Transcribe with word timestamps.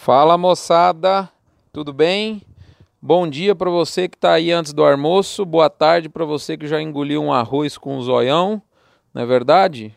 Fala 0.00 0.38
moçada, 0.38 1.28
tudo 1.72 1.92
bem? 1.92 2.40
Bom 3.02 3.28
dia 3.28 3.52
para 3.52 3.68
você 3.68 4.08
que 4.08 4.16
está 4.16 4.34
aí 4.34 4.52
antes 4.52 4.72
do 4.72 4.84
almoço, 4.84 5.44
boa 5.44 5.68
tarde 5.68 6.08
para 6.08 6.24
você 6.24 6.56
que 6.56 6.68
já 6.68 6.80
engoliu 6.80 7.20
um 7.20 7.32
arroz 7.32 7.76
com 7.76 7.98
um 7.98 8.00
zoião, 8.00 8.62
não 9.12 9.22
é 9.22 9.26
verdade? 9.26 9.92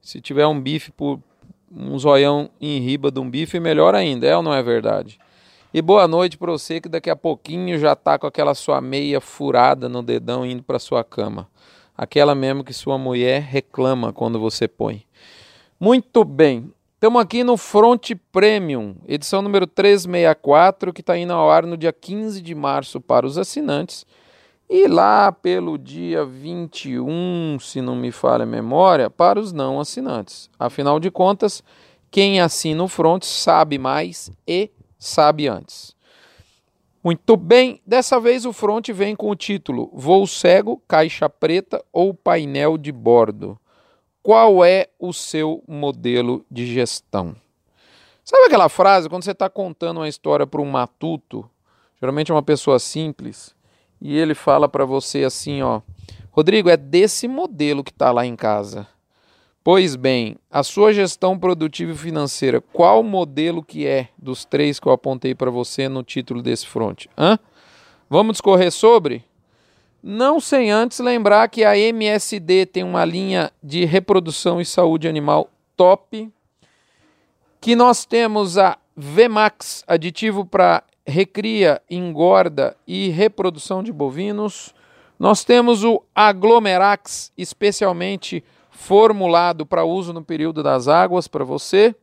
Se 0.00 0.20
tiver 0.20 0.46
um 0.46 0.58
bife 0.58 0.92
por 0.92 1.20
um 1.68 1.98
zoião 1.98 2.48
em 2.60 2.78
riba 2.78 3.10
de 3.10 3.18
um 3.18 3.28
bife, 3.28 3.58
melhor 3.58 3.92
ainda, 3.92 4.24
é 4.24 4.36
ou 4.36 4.42
não 4.42 4.54
é 4.54 4.62
verdade? 4.62 5.18
E 5.74 5.82
boa 5.82 6.06
noite 6.06 6.38
para 6.38 6.52
você 6.52 6.80
que 6.80 6.88
daqui 6.88 7.10
a 7.10 7.16
pouquinho 7.16 7.76
já 7.76 7.94
está 7.94 8.20
com 8.20 8.28
aquela 8.28 8.54
sua 8.54 8.80
meia 8.80 9.20
furada 9.20 9.88
no 9.88 10.00
dedão 10.00 10.46
indo 10.46 10.62
para 10.62 10.78
sua 10.78 11.02
cama. 11.02 11.48
Aquela 11.98 12.36
mesmo 12.36 12.62
que 12.62 12.72
sua 12.72 12.96
mulher 12.96 13.42
reclama 13.42 14.12
quando 14.12 14.38
você 14.38 14.68
põe. 14.68 15.04
Muito 15.78 16.24
bem, 16.24 16.72
Estamos 17.00 17.22
aqui 17.22 17.42
no 17.42 17.56
Front 17.56 18.10
Premium, 18.30 18.94
edição 19.08 19.40
número 19.40 19.66
364, 19.66 20.92
que 20.92 21.00
está 21.00 21.16
indo 21.16 21.32
ao 21.32 21.50
ar 21.50 21.64
no 21.64 21.74
dia 21.74 21.94
15 21.94 22.42
de 22.42 22.54
março 22.54 23.00
para 23.00 23.24
os 23.24 23.38
assinantes. 23.38 24.04
E 24.68 24.86
lá 24.86 25.32
pelo 25.32 25.78
dia 25.78 26.26
21, 26.26 27.56
se 27.58 27.80
não 27.80 27.96
me 27.96 28.12
falha 28.12 28.42
a 28.42 28.46
memória, 28.46 29.08
para 29.08 29.40
os 29.40 29.50
não 29.50 29.80
assinantes. 29.80 30.50
Afinal 30.58 31.00
de 31.00 31.10
contas, 31.10 31.64
quem 32.10 32.38
assina 32.38 32.84
o 32.84 32.86
Front 32.86 33.24
sabe 33.24 33.78
mais 33.78 34.30
e 34.46 34.70
sabe 34.98 35.48
antes. 35.48 35.96
Muito 37.02 37.34
bem, 37.34 37.80
dessa 37.86 38.20
vez 38.20 38.44
o 38.44 38.52
Front 38.52 38.90
vem 38.90 39.16
com 39.16 39.30
o 39.30 39.34
título 39.34 39.90
Voo 39.94 40.26
Cego, 40.26 40.82
Caixa 40.86 41.30
Preta 41.30 41.82
ou 41.90 42.12
Painel 42.12 42.76
de 42.76 42.92
Bordo. 42.92 43.58
Qual 44.22 44.62
é 44.62 44.88
o 44.98 45.14
seu 45.14 45.64
modelo 45.66 46.44
de 46.50 46.66
gestão? 46.66 47.34
Sabe 48.22 48.44
aquela 48.44 48.68
frase 48.68 49.08
quando 49.08 49.24
você 49.24 49.30
está 49.30 49.48
contando 49.48 49.96
uma 49.96 50.08
história 50.08 50.46
para 50.46 50.60
um 50.60 50.70
matuto, 50.70 51.48
geralmente 51.98 52.30
é 52.30 52.34
uma 52.34 52.42
pessoa 52.42 52.78
simples, 52.78 53.54
e 53.98 54.16
ele 54.16 54.34
fala 54.34 54.68
para 54.68 54.84
você 54.84 55.24
assim, 55.24 55.62
ó, 55.62 55.80
Rodrigo, 56.30 56.68
é 56.68 56.76
desse 56.76 57.26
modelo 57.26 57.82
que 57.82 57.90
está 57.90 58.12
lá 58.12 58.26
em 58.26 58.36
casa. 58.36 58.86
Pois 59.64 59.96
bem, 59.96 60.36
a 60.50 60.62
sua 60.62 60.92
gestão 60.92 61.38
produtiva 61.38 61.92
e 61.92 61.96
financeira, 61.96 62.60
qual 62.60 63.02
modelo 63.02 63.62
que 63.62 63.86
é 63.86 64.10
dos 64.18 64.44
três 64.44 64.78
que 64.78 64.86
eu 64.86 64.92
apontei 64.92 65.34
para 65.34 65.50
você 65.50 65.88
no 65.88 66.02
título 66.02 66.42
desse 66.42 66.66
front? 66.66 67.06
Hã? 67.16 67.38
Vamos 68.08 68.34
discorrer 68.34 68.70
sobre? 68.70 69.24
Não 70.02 70.40
sem 70.40 70.70
antes 70.70 70.98
lembrar 70.98 71.48
que 71.48 71.62
a 71.64 71.76
MSD 71.76 72.66
tem 72.66 72.82
uma 72.82 73.04
linha 73.04 73.52
de 73.62 73.84
reprodução 73.84 74.60
e 74.60 74.64
saúde 74.64 75.06
animal 75.06 75.50
top. 75.76 76.30
Que 77.60 77.76
nós 77.76 78.06
temos 78.06 78.56
a 78.56 78.78
VMAX, 78.96 79.84
aditivo 79.86 80.46
para 80.46 80.82
recria, 81.06 81.82
engorda 81.90 82.76
e 82.86 83.10
reprodução 83.10 83.82
de 83.82 83.92
bovinos. 83.92 84.74
Nós 85.18 85.44
temos 85.44 85.84
o 85.84 86.02
Aglomerax, 86.14 87.30
especialmente 87.36 88.42
formulado 88.70 89.66
para 89.66 89.84
uso 89.84 90.12
no 90.14 90.24
período 90.24 90.62
das 90.62 90.88
águas 90.88 91.28
para 91.28 91.44
você. 91.44 91.94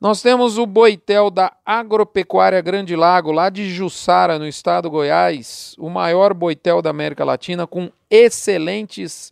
Nós 0.00 0.22
temos 0.22 0.56
o 0.56 0.64
boitel 0.64 1.30
da 1.30 1.52
Agropecuária 1.64 2.58
Grande 2.62 2.96
Lago, 2.96 3.30
lá 3.30 3.50
de 3.50 3.68
Jussara, 3.68 4.38
no 4.38 4.46
estado 4.46 4.84
do 4.84 4.92
Goiás, 4.92 5.76
o 5.78 5.90
maior 5.90 6.32
boitel 6.32 6.80
da 6.80 6.88
América 6.88 7.22
Latina, 7.22 7.66
com 7.66 7.90
excelentes 8.08 9.30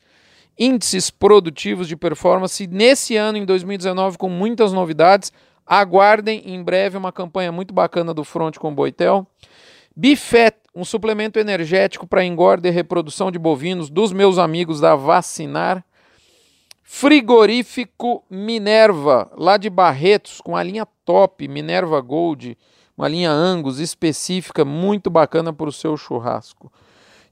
índices 0.59 1.09
produtivos 1.09 1.89
de 1.89 1.97
performance. 1.97 2.67
Nesse 2.67 3.17
ano, 3.17 3.39
em 3.39 3.47
2019, 3.47 4.19
com 4.19 4.29
muitas 4.29 4.71
novidades. 4.71 5.33
Aguardem 5.67 6.43
em 6.45 6.63
breve 6.63 6.99
uma 6.99 7.13
campanha 7.13 7.51
muito 7.51 7.73
bacana 7.73 8.13
do 8.13 8.23
Front 8.23 8.59
com 8.59 8.75
Boitel. 8.75 9.27
Bifet, 9.97 10.55
um 10.75 10.85
suplemento 10.85 11.39
energético 11.39 12.07
para 12.07 12.27
engorda 12.27 12.69
e 12.69 12.71
reprodução 12.71 13.31
de 13.31 13.39
bovinos 13.39 13.89
dos 13.89 14.13
meus 14.13 14.37
amigos 14.37 14.81
da 14.83 14.95
Vacinar. 14.95 15.83
Frigorífico 16.91 18.25
Minerva, 18.31 19.31
lá 19.37 19.59
de 19.59 19.69
Barretos, 19.69 20.41
com 20.41 20.57
a 20.57 20.63
linha 20.63 20.87
top, 21.05 21.47
Minerva 21.47 22.01
Gold, 22.01 22.57
uma 22.97 23.07
linha 23.07 23.31
Angus 23.31 23.79
específica, 23.79 24.65
muito 24.65 25.11
bacana 25.11 25.53
para 25.53 25.69
o 25.69 25.73
seu 25.73 25.99
churrasco. 25.99 26.73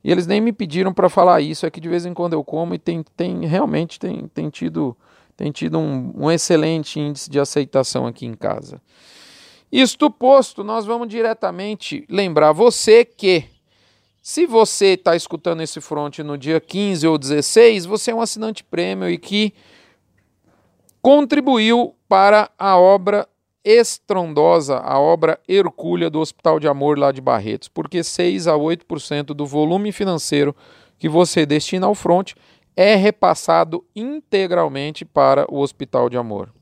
E 0.05 0.13
eles 0.13 0.27
nem 0.27 0.43
me 0.43 0.53
pediram 0.53 0.93
para 0.93 1.09
falar 1.09 1.41
isso, 1.41 1.65
é 1.65 1.71
que 1.71 1.81
de 1.81 1.89
vez 1.89 2.05
em 2.05 2.13
quando 2.13 2.35
eu 2.35 2.45
como 2.45 2.75
e 2.75 2.79
tem, 2.79 3.03
tem 3.17 3.47
realmente 3.47 3.99
tem, 3.99 4.29
tem 4.29 4.51
tido, 4.51 4.95
tem 5.35 5.51
tido 5.51 5.79
um, 5.79 6.13
um 6.15 6.31
excelente 6.31 7.01
índice 7.01 7.31
de 7.31 7.41
aceitação 7.41 8.07
aqui 8.07 8.27
em 8.27 8.35
casa. 8.35 8.81
Isto 9.73 10.11
posto, 10.11 10.63
nós 10.63 10.85
vamos 10.85 11.09
diretamente 11.09 12.05
lembrar 12.11 12.53
você 12.53 13.07
que 13.07 13.56
se 14.27 14.45
você 14.45 14.95
está 14.95 15.15
escutando 15.15 15.63
esse 15.63 15.81
front 15.81 16.19
no 16.19 16.37
dia 16.37 16.61
15 16.61 17.07
ou 17.07 17.17
16, 17.17 17.87
você 17.87 18.11
é 18.11 18.15
um 18.15 18.21
assinante 18.21 18.65
prêmio 18.65 19.09
e 19.09 19.17
que 19.19 19.55
contribuiu 21.01 21.95
para 22.09 22.51
a 22.59 22.77
obra 22.77 23.29
estrondosa, 23.65 24.79
a 24.79 24.99
obra 24.99 25.39
hercúlea 25.47 26.11
do 26.11 26.19
Hospital 26.19 26.59
de 26.59 26.67
Amor 26.67 26.99
lá 26.99 27.13
de 27.13 27.21
Barretos, 27.21 27.69
porque 27.69 28.03
6 28.03 28.49
a 28.49 28.55
8% 28.55 29.27
do 29.27 29.47
volume 29.47 29.93
financeiro 29.93 30.57
que 30.99 31.09
você 31.09 31.47
destina 31.47 31.87
ao 31.87 31.95
front 31.95 32.33
é 32.75 32.97
repassado 32.97 33.85
integralmente 33.95 35.05
para 35.05 35.47
o 35.49 35.61
Hospital 35.61 36.11
de 36.11 36.17
Amor. 36.17 36.53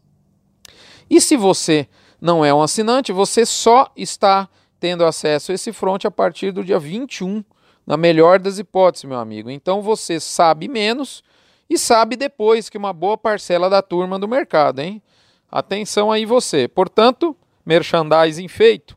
E 1.09 1.19
se 1.19 1.35
você 1.35 1.89
não 2.21 2.45
é 2.45 2.53
um 2.53 2.61
assinante, 2.61 3.11
você 3.11 3.47
só 3.47 3.91
está 3.97 4.51
tendo 4.79 5.03
acesso 5.03 5.51
a 5.51 5.55
esse 5.55 5.73
front 5.73 6.05
a 6.05 6.11
partir 6.11 6.53
do 6.53 6.63
dia 6.63 6.79
21 6.79 7.43
na 7.87 7.97
melhor 7.97 8.39
das 8.39 8.59
hipóteses, 8.59 9.05
meu 9.05 9.19
amigo. 9.19 9.50
Então 9.50 9.83
você 9.83 10.19
sabe 10.19 10.69
menos 10.69 11.22
e 11.69 11.78
sabe 11.78 12.17
depois 12.17 12.69
que 12.69 12.78
uma 12.78 12.93
boa 12.93 13.17
parcela 13.17 13.69
da 13.71 13.83
turma 13.83 14.19
do 14.19 14.28
mercado, 14.28 14.81
hein? 14.81 15.03
Atenção 15.50 16.11
aí 16.11 16.25
você. 16.25 16.67
Portanto, 16.67 17.37
merchandising 17.65 18.49
feito, 18.49 18.97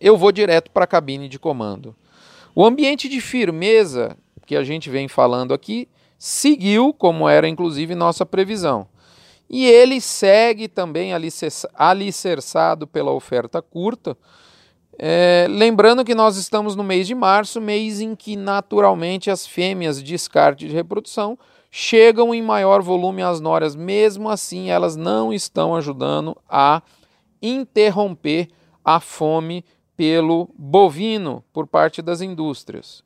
eu 0.00 0.16
vou 0.16 0.30
direto 0.30 0.70
para 0.70 0.84
a 0.84 0.88
cabine 0.88 1.28
de 1.28 1.38
comando. 1.38 1.94
O 2.54 2.64
ambiente 2.64 3.08
de 3.08 3.20
firmeza 3.20 4.16
que 4.46 4.56
a 4.56 4.62
gente 4.62 4.88
vem 4.88 5.08
falando 5.08 5.52
aqui 5.52 5.88
seguiu 6.18 6.92
como 6.92 7.28
era 7.28 7.48
inclusive 7.48 7.94
nossa 7.94 8.24
previsão. 8.24 8.88
E 9.48 9.64
ele 9.64 10.00
segue 10.00 10.66
também 10.66 11.12
alicerçado 11.74 12.86
pela 12.86 13.12
oferta 13.12 13.62
curta, 13.62 14.16
é, 14.98 15.46
lembrando 15.48 16.04
que 16.04 16.14
nós 16.14 16.36
estamos 16.36 16.74
no 16.74 16.82
mês 16.82 17.06
de 17.06 17.14
março, 17.14 17.60
mês 17.60 18.00
em 18.00 18.14
que 18.14 18.36
naturalmente 18.36 19.30
as 19.30 19.46
fêmeas 19.46 20.02
de 20.02 20.04
descarte 20.04 20.66
de 20.66 20.74
reprodução 20.74 21.38
chegam 21.70 22.34
em 22.34 22.40
maior 22.40 22.80
volume 22.80 23.22
às 23.22 23.38
noras, 23.38 23.74
mesmo 23.74 24.30
assim 24.30 24.70
elas 24.70 24.96
não 24.96 25.32
estão 25.32 25.74
ajudando 25.74 26.36
a 26.48 26.82
interromper 27.42 28.48
a 28.82 28.98
fome 28.98 29.64
pelo 29.94 30.48
bovino 30.56 31.44
por 31.52 31.66
parte 31.66 32.00
das 32.00 32.22
indústrias. 32.22 33.02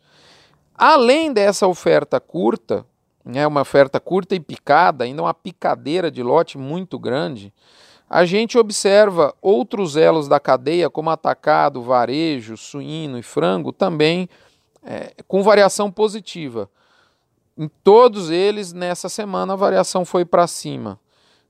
Além 0.75 1.33
dessa 1.33 1.67
oferta 1.67 2.21
curta, 2.21 2.87
né, 3.25 3.47
uma 3.47 3.63
oferta 3.63 3.99
curta 3.99 4.35
e 4.35 4.41
picada, 4.41 5.05
ainda 5.05 5.23
uma 5.23 5.35
picadeira 5.35 6.11
de 6.11 6.23
lote 6.23 6.57
muito 6.57 6.99
grande, 6.99 7.53
a 8.11 8.25
gente 8.25 8.59
observa 8.59 9.33
outros 9.41 9.97
elos 9.97 10.27
da 10.27 10.41
cadeia, 10.41 10.91
como 10.91 11.11
atacado, 11.11 11.81
varejo, 11.81 12.57
suíno 12.57 13.17
e 13.17 13.23
frango, 13.23 13.73
também 13.73 14.29
é, 14.83 15.15
com 15.29 15.45
variação 15.45 15.93
positiva. 15.93 16.69
Em 17.57 17.69
todos 17.85 18.29
eles, 18.29 18.73
nessa 18.73 19.09
semana, 19.09 19.53
a 19.53 19.57
variação 19.57 20.05
foi 20.05 20.25
para 20.25 20.49
cima. 20.49 20.99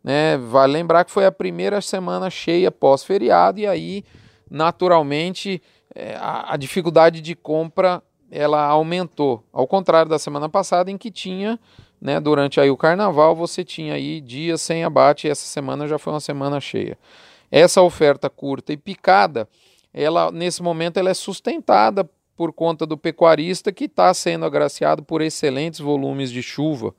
Né? 0.05 0.37
Vale 0.37 0.75
lembrar 0.75 1.07
que 1.07 1.11
foi 1.11 1.25
a 1.25 1.33
primeira 1.33 1.81
semana 1.81 2.29
cheia 2.29 2.71
pós-feriado, 2.71 3.59
e 3.59 3.67
aí, 3.67 4.05
naturalmente, 4.51 5.63
é, 5.95 6.15
a, 6.17 6.53
a 6.53 6.57
dificuldade 6.59 7.23
de 7.23 7.35
compra 7.35 8.03
ela 8.31 8.63
aumentou. 8.67 9.43
Ao 9.51 9.67
contrário 9.67 10.11
da 10.11 10.19
semana 10.19 10.49
passada, 10.49 10.91
em 10.91 10.99
que 10.99 11.11
tinha 11.11 11.59
né, 12.01 12.19
durante 12.19 12.61
aí 12.61 12.71
o 12.71 12.77
carnaval 12.77 13.37
você 13.37 13.63
tinha 13.63 13.95
aí 13.95 14.21
dias 14.21 14.63
sem 14.63 14.85
abate 14.85 15.27
e 15.27 15.31
essa 15.31 15.47
semana 15.47 15.87
já 15.87 15.99
foi 15.99 16.13
uma 16.13 16.21
semana 16.21 16.61
cheia. 16.61 16.97
Essa 17.51 17.83
oferta 17.83 18.31
curta 18.31 18.73
e 18.73 18.77
picada, 18.77 19.49
ela 19.93 20.31
nesse 20.31 20.63
momento 20.63 20.97
ela 20.97 21.11
é 21.11 21.15
sustentada 21.15 22.09
por 22.37 22.53
conta 22.53 22.87
do 22.87 22.97
pecuarista 22.97 23.71
que 23.71 23.85
está 23.85 24.15
sendo 24.15 24.47
agraciado 24.47 25.03
por 25.03 25.21
excelentes 25.21 25.81
volumes 25.81 26.31
de 26.31 26.43
chuva. 26.43 26.95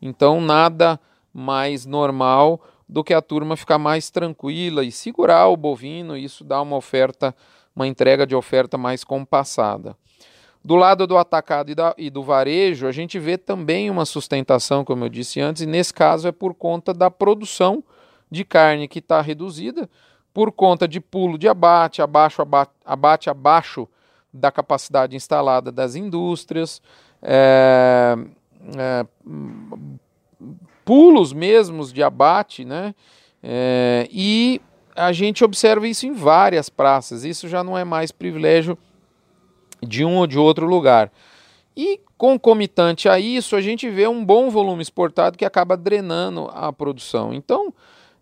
Então 0.00 0.40
nada 0.40 1.00
mais 1.32 1.84
normal 1.84 2.62
do 2.88 3.02
que 3.02 3.12
a 3.12 3.20
turma 3.20 3.56
ficar 3.56 3.78
mais 3.78 4.10
tranquila 4.10 4.84
e 4.84 4.92
segurar 4.92 5.48
o 5.48 5.56
bovino, 5.56 6.16
isso 6.16 6.44
dá 6.44 6.60
uma 6.62 6.76
oferta, 6.76 7.34
uma 7.74 7.88
entrega 7.88 8.26
de 8.26 8.36
oferta 8.36 8.78
mais 8.78 9.02
compassada. 9.02 9.96
Do 10.64 10.76
lado 10.76 11.06
do 11.06 11.18
atacado 11.18 11.70
e, 11.70 11.74
da, 11.74 11.94
e, 11.98 12.08
do 12.08 12.22
varejo, 12.22 12.86
a 12.86 12.92
gente 12.92 13.18
vê 13.18 13.36
também 13.36 13.90
uma 13.90 14.06
sustentação, 14.06 14.82
como 14.82 15.04
eu 15.04 15.10
disse 15.10 15.38
antes, 15.38 15.60
e 15.60 15.66
nesse 15.66 15.92
caso 15.92 16.26
é 16.26 16.32
por 16.32 16.54
conta 16.54 16.94
da 16.94 17.10
produção 17.10 17.84
de 18.30 18.44
carne 18.44 18.88
que 18.88 18.98
está 18.98 19.20
reduzida, 19.20 19.90
por 20.32 20.50
conta 20.50 20.88
de 20.88 21.00
pulo 21.00 21.36
de 21.36 21.46
abate, 21.46 22.00
abaixo, 22.00 22.40
abate, 22.40 22.72
abate 22.82 23.28
abaixo 23.28 23.86
da 24.32 24.50
capacidade 24.50 25.14
instalada 25.14 25.70
das 25.70 25.94
indústrias, 25.94 26.80
é, 27.22 28.16
é, 28.76 29.06
pulos 30.82 31.34
mesmos 31.34 31.92
de 31.92 32.02
abate, 32.02 32.64
né? 32.64 32.94
É, 33.42 34.08
e 34.10 34.62
a 34.96 35.12
gente 35.12 35.44
observa 35.44 35.86
isso 35.86 36.06
em 36.06 36.12
várias 36.12 36.70
praças. 36.70 37.22
Isso 37.22 37.48
já 37.48 37.62
não 37.62 37.76
é 37.76 37.84
mais 37.84 38.10
privilégio 38.10 38.78
de 39.84 40.04
um 40.04 40.16
ou 40.18 40.26
de 40.26 40.38
outro 40.38 40.66
lugar. 40.66 41.10
E 41.76 42.00
concomitante 42.16 43.08
a 43.08 43.18
isso, 43.18 43.56
a 43.56 43.60
gente 43.60 43.88
vê 43.90 44.06
um 44.06 44.24
bom 44.24 44.48
volume 44.48 44.82
exportado 44.82 45.36
que 45.36 45.44
acaba 45.44 45.76
drenando 45.76 46.48
a 46.52 46.72
produção. 46.72 47.34
Então, 47.34 47.72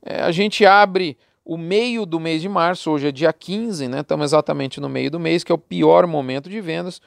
é, 0.04 0.22
a 0.22 0.32
gente 0.32 0.64
abre 0.64 1.16
o 1.44 1.56
meio 1.56 2.06
do 2.06 2.20
mês 2.20 2.40
de 2.40 2.48
março, 2.48 2.90
hoje 2.90 3.08
é 3.08 3.12
dia 3.12 3.32
15, 3.32 3.88
né? 3.88 4.00
Estamos 4.00 4.24
exatamente 4.24 4.80
no 4.80 4.88
meio 4.88 5.10
do 5.10 5.20
mês, 5.20 5.44
que 5.44 5.52
é 5.52 5.54
o 5.54 5.58
pior 5.58 6.06
momento 6.06 6.48
de 6.48 6.60
vendas, 6.60 7.00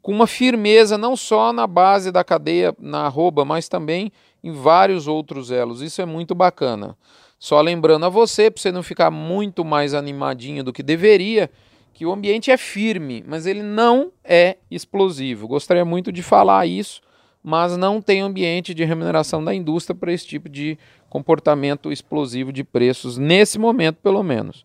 com 0.00 0.12
uma 0.12 0.26
firmeza 0.26 0.96
não 0.96 1.14
só 1.16 1.52
na 1.52 1.66
base 1.66 2.10
da 2.10 2.24
cadeia, 2.24 2.74
na 2.78 3.06
arroba, 3.06 3.44
mas 3.44 3.68
também 3.68 4.10
em 4.42 4.52
vários 4.52 5.06
outros 5.06 5.50
elos. 5.50 5.82
Isso 5.82 6.00
é 6.00 6.06
muito 6.06 6.34
bacana. 6.34 6.96
Só 7.38 7.60
lembrando 7.60 8.06
a 8.06 8.08
você, 8.08 8.50
para 8.50 8.62
você 8.62 8.72
não 8.72 8.82
ficar 8.82 9.10
muito 9.10 9.64
mais 9.64 9.92
animadinho 9.92 10.62
do 10.62 10.72
que 10.72 10.82
deveria, 10.82 11.50
que 12.00 12.06
o 12.06 12.12
ambiente 12.14 12.50
é 12.50 12.56
firme, 12.56 13.22
mas 13.26 13.44
ele 13.44 13.62
não 13.62 14.10
é 14.24 14.56
explosivo. 14.70 15.46
Gostaria 15.46 15.84
muito 15.84 16.10
de 16.10 16.22
falar 16.22 16.64
isso, 16.64 17.02
mas 17.42 17.76
não 17.76 18.00
tem 18.00 18.22
ambiente 18.22 18.72
de 18.72 18.86
remuneração 18.86 19.44
da 19.44 19.54
indústria 19.54 19.94
para 19.94 20.10
esse 20.10 20.26
tipo 20.26 20.48
de 20.48 20.78
comportamento 21.10 21.92
explosivo 21.92 22.54
de 22.54 22.64
preços, 22.64 23.18
nesse 23.18 23.58
momento 23.58 23.96
pelo 23.96 24.22
menos. 24.22 24.64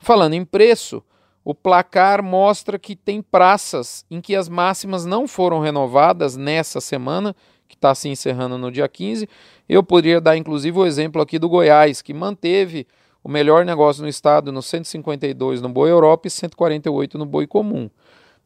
Falando 0.00 0.34
em 0.34 0.44
preço, 0.44 1.00
o 1.44 1.54
placar 1.54 2.24
mostra 2.24 2.76
que 2.76 2.96
tem 2.96 3.22
praças 3.22 4.04
em 4.10 4.20
que 4.20 4.34
as 4.34 4.48
máximas 4.48 5.04
não 5.04 5.28
foram 5.28 5.60
renovadas 5.60 6.36
nessa 6.36 6.80
semana, 6.80 7.36
que 7.68 7.76
está 7.76 7.94
se 7.94 8.08
encerrando 8.08 8.58
no 8.58 8.72
dia 8.72 8.88
15. 8.88 9.28
Eu 9.68 9.84
poderia 9.84 10.20
dar 10.20 10.36
inclusive 10.36 10.76
o 10.76 10.84
exemplo 10.84 11.22
aqui 11.22 11.38
do 11.38 11.48
Goiás, 11.48 12.02
que 12.02 12.12
manteve 12.12 12.84
o 13.24 13.28
melhor 13.30 13.64
negócio 13.64 14.02
no 14.02 14.08
estado 14.08 14.52
no 14.52 14.60
152 14.60 15.62
no 15.62 15.70
boi 15.70 15.90
Europa 15.90 16.28
e 16.28 16.30
148 16.30 17.16
no 17.16 17.24
boi 17.24 17.46
comum. 17.46 17.88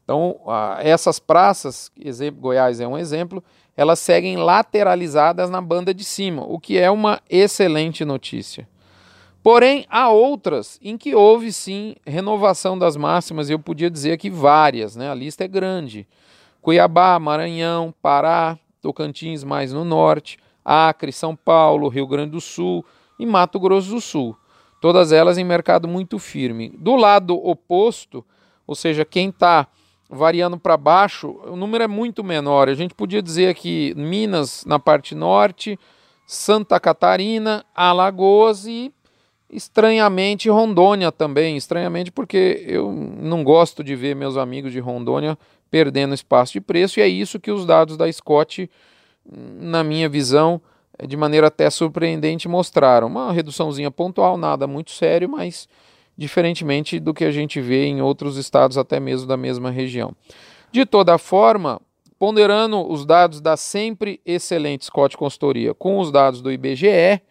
Então, 0.05 0.41
essas 0.79 1.19
praças, 1.19 1.91
exemplo, 2.01 2.41
Goiás 2.41 2.81
é 2.81 2.87
um 2.87 2.97
exemplo, 2.97 3.45
elas 3.77 3.99
seguem 3.99 4.37
lateralizadas 4.37 5.51
na 5.51 5.61
banda 5.61 5.93
de 5.93 6.05
cima, 6.05 6.45
o 6.47 6.59
que 6.59 6.79
é 6.79 6.91
uma 6.91 7.21
excelente 7.29 8.05
notícia. 8.05 8.67
Porém, 9.43 9.85
há 9.91 10.09
outras 10.09 10.79
em 10.83 10.97
que 10.97 11.15
houve 11.15 11.53
sim 11.53 11.97
renovação 12.07 12.79
das 12.79 12.97
máximas, 12.97 13.51
e 13.51 13.53
eu 13.53 13.59
podia 13.59 13.91
dizer 13.91 14.13
aqui 14.13 14.31
várias, 14.31 14.97
né? 14.97 15.11
a 15.11 15.15
lista 15.15 15.45
é 15.45 15.49
grande. 15.49 16.07
Cuiabá, 16.63 17.19
Maranhão, 17.19 17.95
Pará, 18.01 18.59
Tocantins 18.81 19.45
mais 19.45 19.73
no 19.73 19.85
norte, 19.85 20.39
Acre, 20.65 21.13
São 21.13 21.37
Paulo, 21.37 21.89
Rio 21.89 22.07
Grande 22.07 22.31
do 22.31 22.41
Sul 22.41 22.85
e 23.19 23.27
Mato 23.27 23.61
Grosso 23.61 23.91
do 23.91 24.01
Sul. 24.01 24.37
Todas 24.81 25.13
elas 25.13 25.39
em 25.39 25.45
mercado 25.45 25.89
muito 25.89 26.19
firme. 26.19 26.71
Do 26.79 26.97
lado 26.97 27.35
oposto, 27.35 28.25
ou 28.67 28.75
seja, 28.75 29.05
quem 29.05 29.31
está 29.31 29.67
variando 30.09 30.59
para 30.59 30.77
baixo, 30.77 31.41
o 31.47 31.57
número 31.57 31.85
é 31.85 31.89
muito 31.89 32.25
menor. 32.25 32.69
A 32.69 32.75
gente 32.75 32.95
podia 32.95 33.21
dizer 33.21 33.55
que 33.55 33.95
Minas 33.97 34.65
na 34.65 34.79
parte 34.79 35.15
norte, 35.15 35.79
Santa 36.27 36.79
Catarina, 36.79 37.65
Alagoas 37.75 38.67
e 38.67 38.93
estranhamente 39.51 40.49
Rondônia 40.49 41.11
também. 41.11 41.57
Estranhamente 41.57 42.11
porque 42.11 42.65
eu 42.67 42.93
não 42.93 43.43
gosto 43.43 43.83
de 43.83 43.95
ver 43.95 44.15
meus 44.15 44.37
amigos 44.37 44.73
de 44.73 44.79
Rondônia 44.79 45.39
perdendo 45.71 46.15
espaço 46.15 46.55
de 46.55 46.61
preço 46.61 46.99
e 46.99 47.03
é 47.03 47.09
isso 47.09 47.41
que 47.41 47.51
os 47.51 47.67
dados 47.67 47.97
da 47.97 48.11
Scott, 48.11 48.71
na 49.25 49.85
minha 49.85 50.09
visão, 50.09 50.61
de 51.07 51.17
maneira 51.17 51.49
até 51.49 51.69
surpreendente, 51.71 52.49
mostraram. 52.49 53.07
Uma 53.07 53.33
reduçãozinha 53.33 53.91
pontual, 53.91 54.37
nada 54.37 54.67
muito 54.67 54.91
sério, 54.91 55.29
mas 55.29 55.69
diferentemente 56.17 56.99
do 56.99 57.15
que 57.15 57.25
a 57.25 57.31
gente 57.31 57.61
vê 57.61 57.87
em 57.87 58.03
outros 58.03 58.37
estados, 58.37 58.77
até 58.77 58.99
mesmo 58.99 59.27
da 59.27 59.37
mesma 59.37 59.71
região. 59.71 60.13
De 60.73 60.85
toda 60.85 61.17
forma, 61.17 61.81
ponderando 62.19 62.91
os 62.91 63.07
dados 63.07 63.41
da 63.41 63.57
sempre 63.57 64.21
excelente 64.27 64.87
Scott 64.87 65.17
Consultoria 65.17 65.73
com 65.73 66.01
os 66.01 66.11
dados 66.11 66.43
do 66.43 66.51
IBGE, 66.51 67.23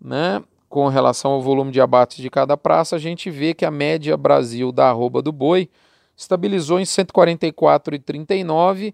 né, 0.00 0.42
com 0.68 0.86
relação 0.88 1.32
ao 1.32 1.42
volume 1.42 1.72
de 1.72 1.80
abates 1.80 2.18
de 2.18 2.28
cada 2.28 2.56
praça, 2.56 2.96
a 2.96 2.98
gente 2.98 3.30
vê 3.30 3.54
que 3.54 3.64
a 3.64 3.70
média 3.70 4.16
Brasil 4.16 4.70
da 4.70 4.88
arroba 4.88 5.22
do 5.22 5.32
boi 5.32 5.70
estabilizou 6.16 6.78
em 6.78 6.84
144,39 6.84 8.92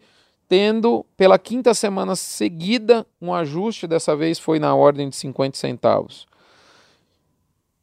tendo 0.48 1.04
pela 1.16 1.38
quinta 1.38 1.74
semana 1.74 2.14
seguida 2.16 3.06
um 3.20 3.34
ajuste, 3.34 3.86
dessa 3.86 4.14
vez 4.14 4.38
foi 4.38 4.58
na 4.58 4.74
ordem 4.74 5.08
de 5.08 5.16
50 5.16 5.56
centavos. 5.56 6.26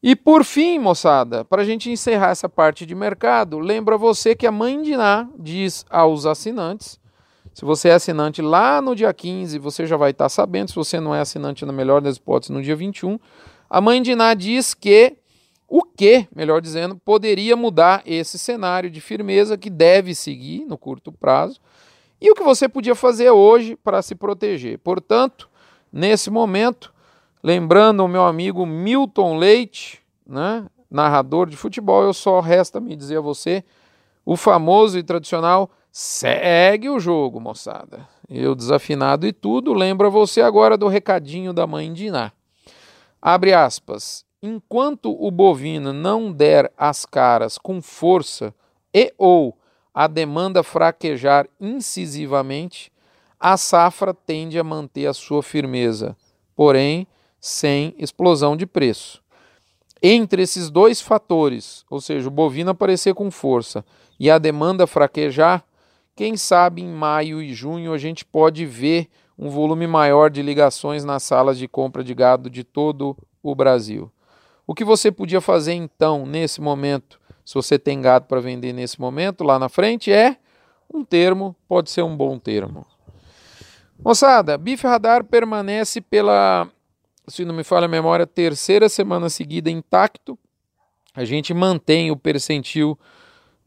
E 0.01 0.15
por 0.15 0.43
fim, 0.43 0.79
moçada, 0.79 1.45
para 1.45 1.61
a 1.61 1.65
gente 1.65 1.89
encerrar 1.89 2.31
essa 2.31 2.49
parte 2.49 2.85
de 2.85 2.93
mercado, 2.93 3.59
lembra 3.59 3.97
você 3.97 4.35
que 4.35 4.45
a 4.45 4.51
mãe 4.51 4.81
de 4.81 4.97
Ná 4.97 5.29
diz 5.39 5.85
aos 5.89 6.25
assinantes, 6.25 6.99
se 7.53 7.63
você 7.63 7.89
é 7.89 7.93
assinante 7.93 8.41
lá 8.41 8.81
no 8.81 8.95
dia 8.95 9.13
15, 9.13 9.59
você 9.59 9.85
já 9.85 9.95
vai 9.95 10.11
estar 10.11 10.27
sabendo, 10.27 10.69
se 10.69 10.75
você 10.75 10.99
não 10.99 11.15
é 11.15 11.21
assinante 11.21 11.65
na 11.65 11.71
melhor 11.71 12.01
das 12.01 12.17
hipóteses 12.17 12.49
no 12.49 12.61
dia 12.61 12.75
21, 12.75 13.17
a 13.69 13.79
mãe 13.79 14.01
de 14.01 14.13
Ná 14.15 14.33
diz 14.33 14.73
que 14.73 15.17
o 15.67 15.83
que, 15.83 16.27
melhor 16.35 16.61
dizendo, 16.61 16.95
poderia 16.95 17.55
mudar 17.55 18.03
esse 18.05 18.37
cenário 18.37 18.89
de 18.89 18.99
firmeza 18.99 19.57
que 19.57 19.69
deve 19.69 20.13
seguir 20.13 20.65
no 20.65 20.77
curto 20.77 21.11
prazo 21.11 21.59
e 22.23 22.31
o 22.31 22.33
que 22.33 22.41
você 22.41 22.69
podia 22.69 22.95
fazer 22.95 23.29
hoje 23.31 23.75
para 23.75 24.01
se 24.01 24.15
proteger. 24.15 24.79
Portanto, 24.79 25.49
nesse 25.91 26.29
momento, 26.29 26.93
lembrando 27.43 28.05
o 28.05 28.07
meu 28.07 28.23
amigo 28.23 28.65
Milton 28.65 29.37
Leite, 29.37 30.01
né, 30.25 30.65
narrador 30.89 31.49
de 31.49 31.57
futebol, 31.57 32.01
eu 32.01 32.13
só 32.13 32.39
resta 32.39 32.79
me 32.79 32.95
dizer 32.95 33.17
a 33.17 33.21
você 33.21 33.61
o 34.25 34.37
famoso 34.37 34.97
e 34.97 35.03
tradicional 35.03 35.69
segue 35.91 36.89
o 36.89 36.97
jogo, 36.97 37.41
moçada. 37.41 38.07
Eu 38.29 38.55
desafinado 38.55 39.27
e 39.27 39.33
tudo, 39.33 39.73
lembra 39.73 40.09
você 40.09 40.41
agora 40.41 40.77
do 40.77 40.87
recadinho 40.87 41.51
da 41.51 41.67
mãe 41.67 41.91
de 41.91 42.05
Iná. 42.05 42.31
Abre 43.21 43.53
aspas. 43.53 44.23
Enquanto 44.41 45.13
o 45.13 45.29
bovino 45.29 45.91
não 45.91 46.31
der 46.31 46.71
as 46.77 47.05
caras 47.05 47.57
com 47.57 47.81
força 47.81 48.55
e 48.93 49.13
ou 49.17 49.57
a 49.93 50.07
demanda 50.07 50.63
fraquejar 50.63 51.47
incisivamente, 51.59 52.91
a 53.39 53.57
safra 53.57 54.13
tende 54.13 54.57
a 54.57 54.63
manter 54.63 55.05
a 55.05 55.13
sua 55.13 55.43
firmeza, 55.43 56.15
porém 56.55 57.05
sem 57.39 57.93
explosão 57.97 58.55
de 58.55 58.65
preço. 58.65 59.21
Entre 60.01 60.41
esses 60.41 60.69
dois 60.69 61.01
fatores, 61.01 61.85
ou 61.89 62.01
seja, 62.01 62.27
o 62.27 62.31
bovino 62.31 62.71
aparecer 62.71 63.13
com 63.13 63.29
força 63.29 63.85
e 64.19 64.29
a 64.29 64.37
demanda 64.37 64.87
fraquejar, 64.87 65.63
quem 66.15 66.37
sabe 66.37 66.81
em 66.81 66.89
maio 66.89 67.41
e 67.41 67.53
junho 67.53 67.93
a 67.93 67.97
gente 67.97 68.23
pode 68.23 68.65
ver 68.65 69.09
um 69.37 69.49
volume 69.49 69.87
maior 69.87 70.29
de 70.29 70.41
ligações 70.41 71.03
nas 71.03 71.23
salas 71.23 71.57
de 71.57 71.67
compra 71.67 72.03
de 72.03 72.13
gado 72.13 72.49
de 72.49 72.63
todo 72.63 73.17
o 73.41 73.55
Brasil. 73.55 74.11
O 74.65 74.73
que 74.73 74.85
você 74.85 75.11
podia 75.11 75.41
fazer 75.41 75.73
então, 75.73 76.25
nesse 76.25 76.61
momento, 76.61 77.19
se 77.45 77.55
você 77.55 77.77
tem 77.77 78.01
gado 78.01 78.25
para 78.25 78.39
vender 78.39 78.73
nesse 78.73 78.99
momento, 78.99 79.43
lá 79.43 79.59
na 79.59 79.69
frente, 79.69 80.11
é 80.11 80.37
um 80.93 81.03
termo, 81.03 81.55
pode 81.67 81.89
ser 81.89 82.03
um 82.03 82.15
bom 82.15 82.37
termo. 82.37 82.85
Moçada, 84.03 84.57
Bife 84.57 84.85
Radar 84.85 85.23
permanece 85.23 86.01
pela, 86.01 86.69
se 87.27 87.45
não 87.45 87.53
me 87.53 87.63
falha 87.63 87.85
a 87.85 87.89
memória, 87.89 88.27
terceira 88.27 88.89
semana 88.89 89.29
seguida 89.29 89.69
intacto. 89.69 90.37
A 91.13 91.23
gente 91.23 91.53
mantém 91.53 92.11
o 92.11 92.17
percentil 92.17 92.97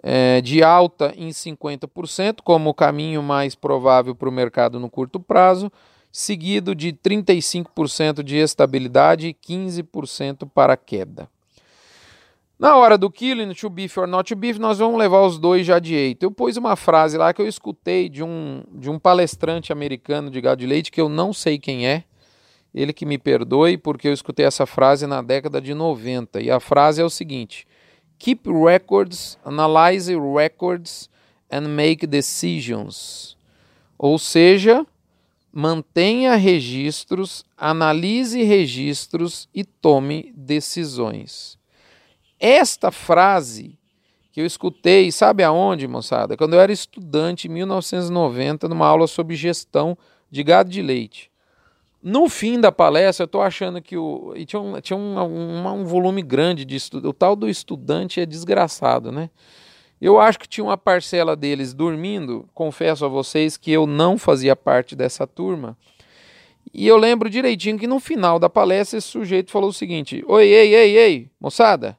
é, 0.02 0.40
de 0.40 0.62
alta 0.62 1.12
em 1.16 1.28
50%, 1.28 2.38
como 2.42 2.71
o 2.71 2.75
caminho 2.75 3.23
mais 3.23 3.54
provável 3.54 4.14
para 4.14 4.28
o 4.28 4.33
mercado 4.33 4.78
no 4.78 4.90
curto 4.90 5.18
prazo, 5.18 5.71
seguido 6.12 6.75
de 6.75 6.92
35% 6.92 8.23
de 8.23 8.37
estabilidade 8.37 9.28
e 9.28 9.35
15% 9.35 10.49
para 10.52 10.76
queda. 10.76 11.28
Na 12.59 12.75
hora 12.75 12.97
do 12.97 13.11
killing, 13.11 13.53
to 13.53 13.69
beef 13.69 13.99
or 13.99 14.07
not 14.07 14.33
to 14.33 14.35
beef, 14.35 14.59
nós 14.59 14.79
vamos 14.79 14.99
levar 14.99 15.21
os 15.27 15.39
dois 15.39 15.67
já 15.67 15.79
de 15.79 15.95
eito. 15.95 16.23
Eu 16.23 16.31
pus 16.31 16.57
uma 16.57 16.75
frase 16.75 17.19
lá 17.19 17.35
que 17.35 17.43
eu 17.43 17.47
escutei 17.47 18.09
de 18.09 18.23
um, 18.23 18.63
de 18.73 18.89
um 18.89 18.99
palestrante 18.99 19.73
americano 19.73 20.31
de 20.31 20.41
gado 20.41 20.61
de 20.61 20.67
leite, 20.67 20.91
que 20.91 21.01
eu 21.01 21.09
não 21.09 21.35
sei 21.35 21.59
quem 21.59 21.87
é, 21.87 22.05
ele 22.75 22.95
que 22.95 23.05
me 23.05 23.19
perdoe, 23.19 23.77
porque 23.77 24.09
eu 24.09 24.13
escutei 24.13 24.47
essa 24.47 24.65
frase 24.65 25.07
na 25.07 25.21
década 25.21 25.61
de 25.61 25.75
90. 25.75 26.41
E 26.41 26.51
a 26.51 26.59
frase 26.59 27.03
é 27.03 27.05
o 27.05 27.11
seguinte: 27.11 27.67
Keep 28.19 28.49
records, 28.51 29.39
analyze 29.45 30.11
records 30.35 31.11
and 31.51 31.69
make 31.69 32.07
decisions. 32.07 33.37
Ou 33.99 34.19
seja, 34.19 34.87
mantenha 35.53 36.37
registros, 36.37 37.45
analise 37.55 38.43
registros 38.43 39.47
e 39.55 39.63
tome 39.63 40.33
decisões. 40.35 41.59
Esta 42.38 42.90
frase 42.90 43.78
que 44.33 44.40
eu 44.40 44.47
escutei, 44.47 45.11
sabe 45.11 45.43
aonde, 45.43 45.88
moçada? 45.88 46.37
Quando 46.37 46.55
eu 46.55 46.61
era 46.61 46.71
estudante 46.71 47.49
em 47.49 47.50
1990, 47.50 48.69
numa 48.69 48.87
aula 48.87 49.07
sobre 49.07 49.35
gestão 49.35 49.97
de 50.31 50.43
gado 50.43 50.69
de 50.69 50.83
leite. 50.83 51.31
No 52.02 52.28
fim 52.28 52.61
da 52.61 52.71
palestra, 52.71 53.25
eu 53.25 53.26
estou 53.26 53.43
achando 53.43 53.81
que 53.81 53.97
o. 53.97 54.33
E 54.37 54.45
tinha, 54.45 54.61
um, 54.61 54.81
tinha 54.81 54.97
um, 54.97 55.19
um, 55.19 55.66
um 55.81 55.85
volume 55.85 56.23
grande 56.23 56.64
de 56.64 56.76
estudo. 56.76 57.09
O 57.09 57.12
tal 57.12 57.35
do 57.35 57.49
estudante 57.49 58.21
é 58.21 58.26
desgraçado, 58.26 59.11
né? 59.11 59.31
Eu 60.00 60.21
acho 60.21 60.38
que 60.38 60.47
tinha 60.47 60.64
uma 60.64 60.76
parcela 60.76 61.35
deles 61.35 61.73
dormindo. 61.73 62.49
Confesso 62.55 63.05
a 63.05 63.09
vocês 63.09 63.57
que 63.57 63.73
eu 63.73 63.87
não 63.87 64.19
fazia 64.19 64.55
parte 64.55 64.95
dessa 64.95 65.26
turma. 65.26 65.76
E 66.73 66.87
eu 66.87 66.97
lembro 66.97 67.31
direitinho 67.31 67.78
que 67.78 67.87
no 67.87 67.99
final 67.99 68.38
da 68.38 68.50
palestra 68.50 68.99
esse 68.99 69.09
sujeito 69.09 69.50
falou 69.50 69.71
o 69.71 69.73
seguinte: 69.73 70.23
Oi, 70.28 70.45
ei, 70.47 70.75
ei, 70.75 70.99
ei, 70.99 71.31
moçada, 71.40 71.97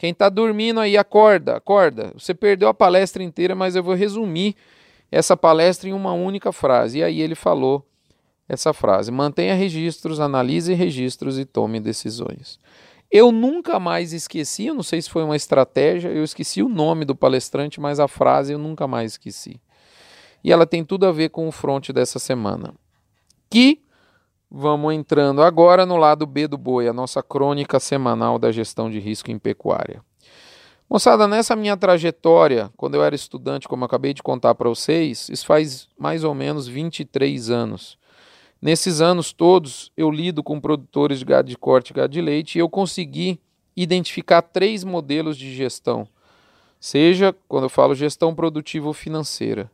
quem 0.00 0.12
está 0.12 0.30
dormindo 0.30 0.80
aí, 0.80 0.96
acorda, 0.96 1.58
acorda. 1.58 2.10
Você 2.16 2.32
perdeu 2.32 2.70
a 2.70 2.72
palestra 2.72 3.22
inteira, 3.22 3.54
mas 3.54 3.76
eu 3.76 3.82
vou 3.82 3.94
resumir 3.94 4.56
essa 5.12 5.36
palestra 5.36 5.90
em 5.90 5.92
uma 5.92 6.14
única 6.14 6.52
frase. 6.52 7.00
E 7.00 7.04
aí 7.04 7.20
ele 7.20 7.34
falou 7.34 7.86
essa 8.48 8.72
frase: 8.72 9.12
mantenha 9.12 9.54
registros, 9.54 10.18
analise 10.18 10.72
registros 10.72 11.38
e 11.38 11.44
tome 11.44 11.78
decisões. 11.80 12.58
Eu 13.10 13.30
nunca 13.30 13.78
mais 13.78 14.14
esqueci, 14.14 14.68
eu 14.68 14.74
não 14.74 14.82
sei 14.82 15.02
se 15.02 15.10
foi 15.10 15.22
uma 15.22 15.36
estratégia, 15.36 16.08
eu 16.08 16.24
esqueci 16.24 16.62
o 16.62 16.68
nome 16.70 17.04
do 17.04 17.14
palestrante, 17.14 17.78
mas 17.78 18.00
a 18.00 18.08
frase 18.08 18.54
eu 18.54 18.58
nunca 18.58 18.86
mais 18.86 19.12
esqueci. 19.12 19.60
E 20.42 20.50
ela 20.50 20.64
tem 20.64 20.82
tudo 20.82 21.04
a 21.04 21.12
ver 21.12 21.28
com 21.28 21.46
o 21.46 21.52
front 21.52 21.90
dessa 21.90 22.18
semana. 22.18 22.72
Que 23.50 23.82
vamos 24.50 24.92
entrando 24.92 25.42
agora 25.42 25.86
no 25.86 25.96
lado 25.96 26.26
B 26.26 26.48
do 26.48 26.58
boi, 26.58 26.88
a 26.88 26.92
nossa 26.92 27.22
crônica 27.22 27.78
semanal 27.78 28.38
da 28.38 28.50
gestão 28.50 28.90
de 28.90 28.98
risco 28.98 29.30
em 29.30 29.38
pecuária. 29.38 30.02
Moçada, 30.88 31.28
nessa 31.28 31.54
minha 31.54 31.76
trajetória, 31.76 32.68
quando 32.76 32.96
eu 32.96 33.04
era 33.04 33.14
estudante, 33.14 33.68
como 33.68 33.84
eu 33.84 33.86
acabei 33.86 34.12
de 34.12 34.24
contar 34.24 34.56
para 34.56 34.68
vocês, 34.68 35.28
isso 35.28 35.46
faz 35.46 35.88
mais 35.96 36.24
ou 36.24 36.34
menos 36.34 36.66
23 36.66 37.48
anos. 37.48 37.96
Nesses 38.60 39.00
anos 39.00 39.32
todos, 39.32 39.92
eu 39.96 40.10
lido 40.10 40.42
com 40.42 40.60
produtores 40.60 41.20
de 41.20 41.24
gado 41.24 41.48
de 41.48 41.56
corte 41.56 41.90
e 41.90 41.94
gado 41.94 42.12
de 42.12 42.20
leite 42.20 42.56
e 42.56 42.58
eu 42.58 42.68
consegui 42.68 43.40
identificar 43.76 44.42
três 44.42 44.82
modelos 44.82 45.36
de 45.36 45.54
gestão. 45.54 46.08
Seja, 46.80 47.34
quando 47.46 47.64
eu 47.64 47.70
falo 47.70 47.94
gestão 47.94 48.34
produtiva 48.34 48.88
ou 48.88 48.92
financeira. 48.92 49.70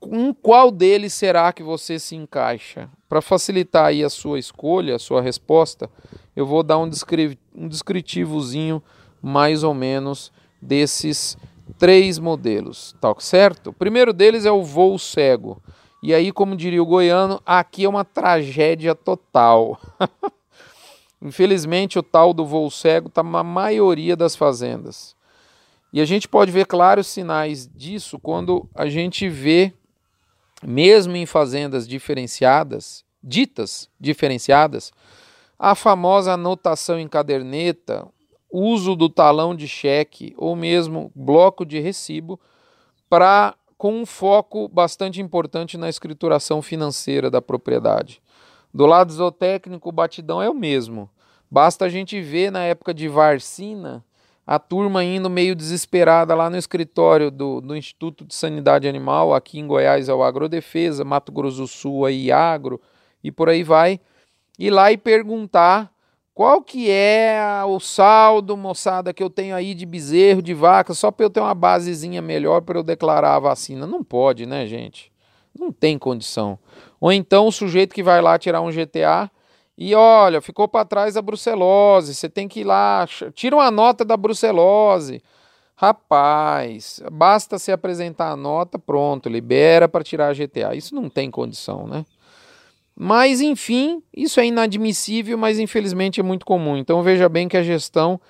Com 0.00 0.32
qual 0.32 0.70
deles 0.70 1.12
será 1.12 1.52
que 1.52 1.62
você 1.62 1.98
se 1.98 2.14
encaixa? 2.14 2.88
Para 3.08 3.20
facilitar 3.20 3.86
aí 3.86 4.04
a 4.04 4.10
sua 4.10 4.38
escolha, 4.38 4.96
a 4.96 4.98
sua 4.98 5.20
resposta, 5.20 5.90
eu 6.36 6.46
vou 6.46 6.62
dar 6.62 6.78
um, 6.78 6.88
descri 6.88 7.38
um 7.54 7.66
descritivozinho 7.66 8.82
mais 9.20 9.64
ou 9.64 9.74
menos 9.74 10.32
desses 10.62 11.36
três 11.78 12.18
modelos, 12.18 12.94
tá 13.00 13.12
certo? 13.18 13.70
O 13.70 13.72
primeiro 13.72 14.12
deles 14.12 14.46
é 14.46 14.50
o 14.50 14.62
voo 14.62 14.98
cego. 14.98 15.60
E 16.02 16.14
aí, 16.14 16.30
como 16.30 16.56
diria 16.56 16.82
o 16.82 16.86
goiano, 16.86 17.42
aqui 17.44 17.84
é 17.84 17.88
uma 17.88 18.04
tragédia 18.04 18.94
total. 18.94 19.80
Infelizmente, 21.20 21.98
o 21.98 22.02
tal 22.02 22.32
do 22.32 22.46
voo 22.46 22.70
cego 22.70 23.08
está 23.08 23.22
na 23.22 23.42
maioria 23.42 24.16
das 24.16 24.36
fazendas. 24.36 25.16
E 25.92 26.00
a 26.00 26.04
gente 26.04 26.28
pode 26.28 26.52
ver 26.52 26.66
claros 26.66 27.06
sinais 27.06 27.68
disso 27.74 28.18
quando 28.18 28.68
a 28.74 28.88
gente 28.88 29.28
vê, 29.28 29.72
mesmo 30.62 31.16
em 31.16 31.26
fazendas 31.26 31.86
diferenciadas, 31.86 33.04
ditas 33.22 33.88
diferenciadas, 33.98 34.92
a 35.58 35.74
famosa 35.74 36.32
anotação 36.32 36.98
em 36.98 37.08
caderneta, 37.08 38.06
uso 38.50 38.96
do 38.96 39.08
talão 39.08 39.54
de 39.54 39.68
cheque 39.68 40.34
ou 40.36 40.56
mesmo 40.56 41.12
bloco 41.14 41.66
de 41.66 41.78
recibo 41.78 42.40
para 43.08 43.54
com 43.76 43.94
um 43.94 44.06
foco 44.06 44.68
bastante 44.68 45.20
importante 45.20 45.78
na 45.78 45.88
escrituração 45.88 46.60
financeira 46.60 47.30
da 47.30 47.40
propriedade. 47.40 48.20
Do 48.74 48.86
lado 48.86 49.12
zootécnico, 49.12 49.88
o 49.88 49.92
batidão 49.92 50.42
é 50.42 50.50
o 50.50 50.54
mesmo. 50.54 51.08
Basta 51.50 51.84
a 51.84 51.88
gente 51.88 52.20
ver 52.20 52.50
na 52.50 52.64
época 52.64 52.92
de 52.92 53.08
Varcina 53.08 54.04
a 54.48 54.58
turma 54.58 55.04
indo 55.04 55.28
meio 55.28 55.54
desesperada 55.54 56.34
lá 56.34 56.48
no 56.48 56.56
escritório 56.56 57.30
do, 57.30 57.60
do 57.60 57.76
Instituto 57.76 58.24
de 58.24 58.34
Sanidade 58.34 58.88
Animal, 58.88 59.34
aqui 59.34 59.58
em 59.58 59.66
Goiás 59.66 60.08
é 60.08 60.14
o 60.14 60.22
Agrodefesa, 60.22 61.04
Mato 61.04 61.30
Grosso 61.30 61.58
do 61.58 61.66
Sul 61.66 62.06
aí 62.06 62.32
Agro 62.32 62.80
e 63.22 63.30
por 63.30 63.50
aí 63.50 63.62
vai, 63.62 64.00
ir 64.58 64.70
lá 64.70 64.90
e 64.90 64.96
perguntar 64.96 65.92
qual 66.32 66.62
que 66.62 66.90
é 66.90 67.62
o 67.66 67.78
saldo, 67.78 68.56
moçada, 68.56 69.12
que 69.12 69.22
eu 69.22 69.28
tenho 69.28 69.54
aí 69.54 69.74
de 69.74 69.84
bezerro, 69.84 70.40
de 70.40 70.54
vaca, 70.54 70.94
só 70.94 71.10
para 71.10 71.26
eu 71.26 71.30
ter 71.30 71.40
uma 71.40 71.54
basezinha 71.54 72.22
melhor 72.22 72.62
para 72.62 72.78
eu 72.78 72.82
declarar 72.82 73.34
a 73.34 73.40
vacina? 73.40 73.86
Não 73.86 74.02
pode, 74.02 74.46
né, 74.46 74.66
gente? 74.66 75.12
Não 75.54 75.70
tem 75.70 75.98
condição. 75.98 76.58
Ou 76.98 77.12
então 77.12 77.46
o 77.46 77.52
sujeito 77.52 77.94
que 77.94 78.02
vai 78.02 78.22
lá 78.22 78.38
tirar 78.38 78.62
um 78.62 78.70
GTA 78.70 79.30
e 79.80 79.94
olha, 79.94 80.40
ficou 80.40 80.66
para 80.66 80.84
trás 80.84 81.16
a 81.16 81.22
brucelose, 81.22 82.12
você 82.12 82.28
tem 82.28 82.48
que 82.48 82.60
ir 82.60 82.64
lá, 82.64 83.06
tira 83.32 83.54
uma 83.54 83.70
nota 83.70 84.04
da 84.04 84.16
brucelose. 84.16 85.22
Rapaz, 85.76 87.00
basta 87.12 87.60
se 87.60 87.70
apresentar 87.70 88.32
a 88.32 88.36
nota, 88.36 88.76
pronto, 88.76 89.28
libera 89.28 89.88
para 89.88 90.02
tirar 90.02 90.30
a 90.30 90.34
GTA. 90.34 90.74
Isso 90.74 90.96
não 90.96 91.08
tem 91.08 91.30
condição, 91.30 91.86
né? 91.86 92.04
Mas, 92.96 93.40
enfim, 93.40 94.02
isso 94.12 94.40
é 94.40 94.46
inadmissível, 94.46 95.38
mas 95.38 95.60
infelizmente 95.60 96.18
é 96.18 96.24
muito 96.24 96.44
comum. 96.44 96.76
Então 96.76 97.00
veja 97.00 97.28
bem 97.28 97.46
que 97.46 97.56
a 97.56 97.62
gestão, 97.62 98.20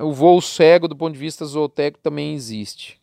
o 0.00 0.12
voo 0.12 0.40
cego 0.40 0.88
do 0.88 0.96
ponto 0.96 1.12
de 1.12 1.20
vista 1.20 1.44
zootécnico 1.44 2.02
também 2.02 2.34
existe. 2.34 3.00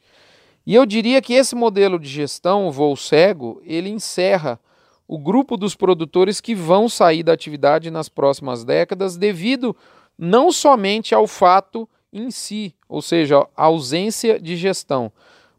E 0.65 0.75
eu 0.75 0.86
diria 0.86 1.22
que 1.22 1.34
esse 1.34 1.56
modelo 1.56 1.98
de 1.98 2.10
gestão, 2.10 2.67
o 2.67 2.72
voo 2.72 2.98
cego, 2.98 3.62
ele 3.63 3.89
encerra 3.89 4.60
o 5.07 5.17
grupo 5.17 5.55
dos 5.55 5.75
produtores 5.75 6.41
que 6.41 6.53
vão 6.53 6.89
sair 6.89 7.23
da 7.23 7.33
atividade 7.33 7.89
nas 7.89 8.09
próximas 8.09 8.63
décadas 8.63 9.15
devido 9.15 9.75
não 10.17 10.51
somente 10.51 11.15
ao 11.15 11.27
fato 11.27 11.87
em 12.11 12.31
si, 12.31 12.75
ou 12.89 13.01
seja, 13.01 13.47
a 13.55 13.65
ausência 13.65 14.39
de 14.39 14.55
gestão, 14.55 15.11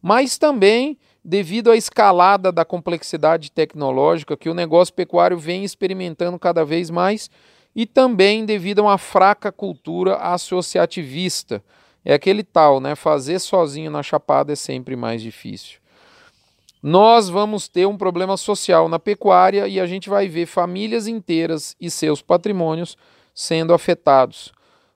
mas 0.02 0.36
também 0.36 0.98
devido 1.24 1.70
à 1.70 1.76
escalada 1.76 2.50
da 2.50 2.64
complexidade 2.64 3.50
tecnológica 3.50 4.36
que 4.36 4.48
o 4.48 4.54
negócio 4.54 4.94
pecuário 4.94 5.38
vem 5.38 5.64
experimentando 5.64 6.38
cada 6.38 6.64
vez 6.64 6.90
mais 6.90 7.30
e 7.74 7.86
também 7.86 8.44
devido 8.44 8.80
a 8.80 8.84
uma 8.84 8.98
fraca 8.98 9.52
cultura 9.52 10.16
associativista. 10.16 11.62
É 12.04 12.14
aquele 12.14 12.42
tal, 12.42 12.80
né? 12.80 12.94
Fazer 12.94 13.38
sozinho 13.38 13.90
na 13.90 14.02
chapada 14.02 14.52
é 14.52 14.56
sempre 14.56 14.96
mais 14.96 15.20
difícil. 15.20 15.78
Nós 16.82 17.28
vamos 17.28 17.66
ter 17.66 17.86
um 17.86 17.96
problema 17.96 18.36
social 18.36 18.88
na 18.88 18.98
pecuária 18.98 19.66
e 19.66 19.80
a 19.80 19.86
gente 19.86 20.08
vai 20.08 20.28
ver 20.28 20.46
famílias 20.46 21.08
inteiras 21.08 21.74
e 21.80 21.90
seus 21.90 22.22
patrimônios 22.22 22.96
sendo 23.34 23.74
afetados. 23.74 24.52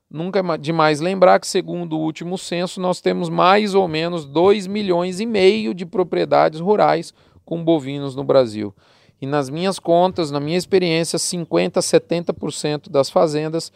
Nunca 0.09 0.41
é 0.41 0.59
demais 0.59 1.01
lembrar 1.01 1.41
que, 1.41 1.47
segundo 1.47 1.97
o 1.97 2.01
último 2.01 2.39
censo, 2.39 2.81
nós 2.81 3.01
temos 3.01 3.29
mais 3.29 3.75
ou 3.75 3.89
menos 3.89 4.27
2 4.27 4.67
milhões 4.67 5.19
e 5.21 5.27
meio 5.27 5.75
de 5.75 5.87
propriedades 5.87 6.61
rurais 6.61 7.12
com 7.45 7.65
bovinos 7.65 8.15
no 8.15 8.23
Brasil. 8.23 8.75
E 9.21 9.27
nas 9.27 9.49
minhas 9.49 9.79
contas, 9.79 10.31
na 10.31 10.39
minha 10.39 10.59
experiência, 10.59 11.19
50% 11.19 11.79
a 11.79 11.81
70% 11.81 12.91
das 12.91 13.09
fazendas 13.09 13.73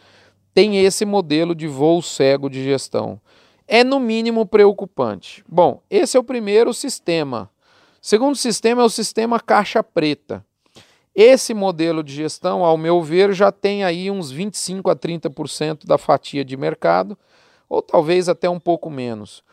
tem 0.53 0.77
esse 0.77 1.05
modelo 1.05 1.53
de 1.53 1.67
voo 1.67 2.01
cego 2.01 2.49
de 2.49 2.63
gestão. 2.63 3.19
É 3.67 3.83
no 3.83 3.99
mínimo 3.99 4.45
preocupante. 4.45 5.43
Bom, 5.47 5.81
esse 5.89 6.15
é 6.15 6.19
o 6.19 6.23
primeiro 6.23 6.73
sistema. 6.73 7.49
Segundo 8.01 8.35
sistema 8.35 8.81
é 8.81 8.85
o 8.85 8.89
sistema 8.89 9.39
caixa 9.39 9.83
preta. 9.83 10.45
Esse 11.15 11.53
modelo 11.53 12.03
de 12.03 12.13
gestão, 12.13 12.63
ao 12.63 12.77
meu 12.77 13.01
ver, 13.01 13.33
já 13.33 13.51
tem 13.51 13.83
aí 13.83 14.11
uns 14.11 14.29
25 14.29 14.89
a 14.89 14.95
30% 14.95 15.85
da 15.85 15.97
fatia 15.97 16.45
de 16.45 16.55
mercado, 16.55 17.17
ou 17.67 17.81
talvez 17.81 18.29
até 18.29 18.47
um 18.49 18.59
pouco 18.59 18.89
menos. 18.89 19.43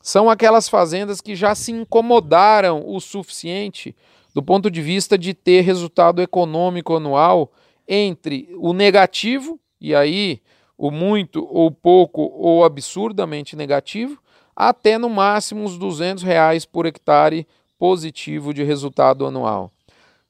São 0.00 0.30
aquelas 0.30 0.68
fazendas 0.68 1.20
que 1.20 1.36
já 1.36 1.54
se 1.54 1.70
incomodaram 1.70 2.82
o 2.86 2.98
suficiente 2.98 3.94
do 4.34 4.42
ponto 4.42 4.70
de 4.70 4.80
vista 4.80 5.18
de 5.18 5.34
ter 5.34 5.60
resultado 5.60 6.22
econômico 6.22 6.96
anual 6.96 7.52
entre 7.86 8.48
o 8.56 8.72
negativo, 8.72 9.60
e 9.80 9.94
aí 9.94 10.40
o 10.78 10.90
muito 10.90 11.46
ou 11.50 11.70
pouco 11.70 12.22
ou 12.22 12.64
absurdamente 12.64 13.54
negativo, 13.54 14.18
até 14.56 14.96
no 14.98 15.10
máximo 15.10 15.62
uns 15.62 15.76
200 15.78 16.22
reais 16.22 16.64
por 16.64 16.86
hectare 16.86 17.46
positivo 17.82 18.54
de 18.54 18.62
resultado 18.62 19.26
anual 19.26 19.68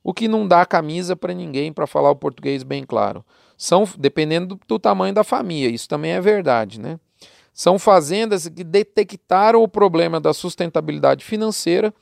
o 0.02 0.14
que 0.14 0.26
não 0.26 0.48
dá 0.48 0.64
camisa 0.64 1.14
para 1.14 1.34
ninguém, 1.34 1.70
para 1.70 1.86
falar 1.86 2.10
o 2.10 2.16
português 2.16 2.62
bem 2.62 2.82
claro. 2.82 3.22
São, 3.58 3.86
dependendo 3.98 4.58
do, 4.66 4.78
tamanho 4.78 5.14
da 5.14 5.22
família, 5.22 5.68
isso 5.68 5.86
também 5.86 6.12
é 6.12 6.20
verdade, 6.20 6.80
né? 6.80 6.98
São 7.52 7.78
fazendas 7.78 8.48
que 8.48 8.64
detectaram 8.64 9.62
o 9.62 9.68
problema 9.68 10.18
da 10.18 10.32
sustentabilidade 10.32 11.26
financeira, 11.26 11.92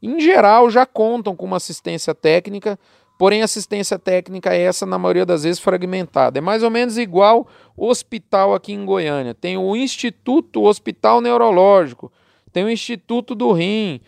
em 0.00 0.20
geral 0.20 0.70
já 0.70 0.86
contam 0.86 1.34
com 1.34 1.44
uma 1.44 1.56
assistência 1.56 2.14
técnica 2.14 2.78
porém 3.18 3.42
assistência 3.42 3.98
técnica 3.98 4.54
é 4.54 4.62
essa, 4.62 4.86
na 4.86 4.96
maioria 4.96 5.26
das 5.26 5.42
vezes, 5.42 5.60
fragmentada. 5.60 6.38
É 6.38 6.40
mais 6.40 6.62
ou 6.62 6.70
menos 6.70 6.96
igual 6.96 7.48
o 7.76 7.88
hospital 7.88 8.54
aqui 8.54 8.72
em 8.72 8.86
Goiânia. 8.86 9.34
Tem 9.34 9.58
o 9.58 9.76
Instituto 9.76 10.62
Hospital 10.62 11.20
Neurológico, 11.20 12.10
tem 12.50 12.64
o 12.64 12.70
Instituto 12.70 13.34
do 13.34 13.52
Rim, 13.52 14.00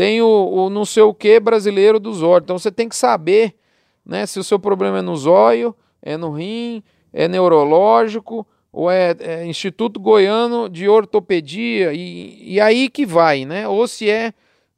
tem 0.00 0.22
o, 0.22 0.26
o 0.26 0.70
não 0.70 0.86
sei 0.86 1.02
o 1.02 1.12
que 1.12 1.38
brasileiro 1.38 2.00
dos 2.00 2.22
olhos. 2.22 2.44
Então 2.44 2.58
você 2.58 2.72
tem 2.72 2.88
que 2.88 2.96
saber 2.96 3.54
né, 4.02 4.24
se 4.24 4.38
o 4.38 4.42
seu 4.42 4.58
problema 4.58 5.00
é 5.00 5.02
no 5.02 5.14
zóio, 5.14 5.76
é 6.00 6.16
no 6.16 6.30
rim, 6.30 6.82
é 7.12 7.28
neurológico 7.28 8.46
ou 8.72 8.90
é, 8.90 9.14
é 9.20 9.44
Instituto 9.44 10.00
Goiano 10.00 10.70
de 10.70 10.88
Ortopedia, 10.88 11.92
e, 11.92 12.54
e 12.54 12.58
aí 12.58 12.88
que 12.88 13.04
vai, 13.04 13.44
né? 13.44 13.68
Ou 13.68 13.86
se 13.86 14.08
é, 14.08 14.32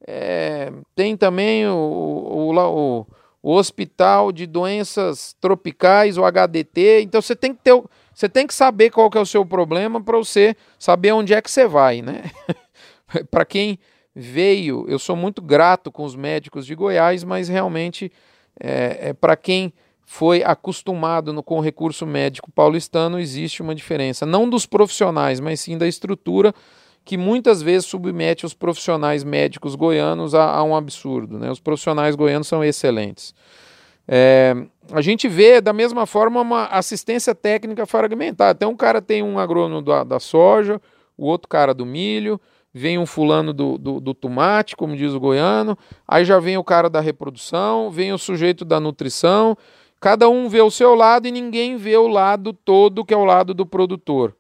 é 0.04 0.72
tem 0.92 1.16
também 1.16 1.68
o, 1.68 1.72
o, 1.72 2.52
o, 2.52 3.06
o, 3.44 3.54
Hospital 3.54 4.32
de 4.32 4.44
Doenças 4.44 5.36
Tropicais, 5.40 6.18
o 6.18 6.24
HDT, 6.24 7.02
então 7.02 7.22
você 7.22 7.36
tem 7.36 7.54
que 7.54 7.60
ter, 7.62 7.80
você 8.12 8.28
tem 8.28 8.44
que 8.44 8.54
saber 8.54 8.90
qual 8.90 9.08
que 9.08 9.18
é 9.18 9.20
o 9.20 9.26
seu 9.26 9.46
problema 9.46 10.02
para 10.02 10.18
você 10.18 10.56
saber 10.80 11.12
onde 11.12 11.32
é 11.32 11.40
que 11.40 11.48
você 11.48 11.68
vai, 11.68 12.02
né? 12.02 12.24
para 13.30 13.44
quem 13.44 13.78
veio, 14.14 14.85
eu 14.88 14.99
sou 14.99 15.16
muito 15.16 15.40
grato 15.40 15.90
com 15.90 16.04
os 16.04 16.14
médicos 16.14 16.66
de 16.66 16.75
Goiás, 16.75 17.25
mas 17.25 17.49
realmente 17.49 18.12
é, 18.61 19.09
é 19.09 19.12
para 19.12 19.37
quem 19.37 19.73
foi 20.04 20.42
acostumado 20.42 21.33
no, 21.33 21.42
com 21.42 21.59
o 21.59 21.61
recurso 21.61 22.07
médico 22.07 22.50
paulistano, 22.50 23.19
existe 23.19 23.62
uma 23.62 23.75
diferença. 23.75 24.26
Não 24.26 24.49
dos 24.49 24.66
profissionais, 24.66 25.40
mas 25.40 25.61
sim 25.61 25.78
da 25.78 25.88
estrutura 25.88 26.54
que 27.04 27.16
muitas 27.16 27.62
vezes 27.62 27.87
submete 27.87 28.47
os 28.47 28.54
profissionais 28.54 29.25
médicos 29.25 29.75
goianos 29.75 30.35
a, 30.35 30.52
a 30.52 30.62
um 30.62 30.76
absurdo. 30.76 31.38
Né? 31.38 31.50
Os 31.50 31.61
profissionais 31.61 32.14
goianos 32.14 32.47
são 32.47 32.62
excelentes. 32.62 33.35
É, 34.07 34.54
a 34.92 35.00
gente 35.00 35.28
vê 35.28 35.61
da 35.61 35.73
mesma 35.73 36.07
forma 36.07 36.40
uma 36.40 36.66
assistência 36.66 37.35
técnica 37.35 37.87
fragmentada. 37.87 38.57
Então, 38.57 38.71
um 38.73 38.76
cara 38.76 39.00
tem 39.00 39.23
um 39.23 39.38
agrônomo 39.38 39.83
da, 39.83 40.04
da 40.04 40.21
soja, 40.21 40.81
o 41.16 41.26
outro 41.26 41.49
cara 41.49 41.73
do 41.73 41.87
milho, 41.87 42.40
vem 42.72 42.98
um 42.98 43.06
fulano 43.06 43.52
do, 43.52 43.76
do, 43.76 44.00
do, 44.00 44.14
tomate, 44.14 44.76
como 44.76 44.96
diz 44.96 45.12
o 45.12 45.20
goiano, 45.20 45.76
aí 46.08 46.24
já 46.24 46.38
vem 46.38 46.56
o 46.56 46.64
cara 46.64 46.88
da 46.88 47.00
reprodução, 47.00 47.90
vem 47.90 48.12
o 48.12 48.18
sujeito 48.18 48.64
da 48.64 48.80
nutrição, 48.80 49.56
Cada 50.02 50.28
um 50.28 50.48
vê 50.48 50.60
o 50.60 50.68
seu 50.68 50.96
lado 50.96 51.28
e 51.28 51.30
ninguém 51.30 51.76
vê 51.76 51.96
o 51.96 52.08
lado 52.08 52.52
todo, 52.52 53.04
que 53.04 53.14
é 53.14 53.16
o 53.16 53.24
lado 53.24 53.54
do 53.54 53.64
produtor. 53.64 54.34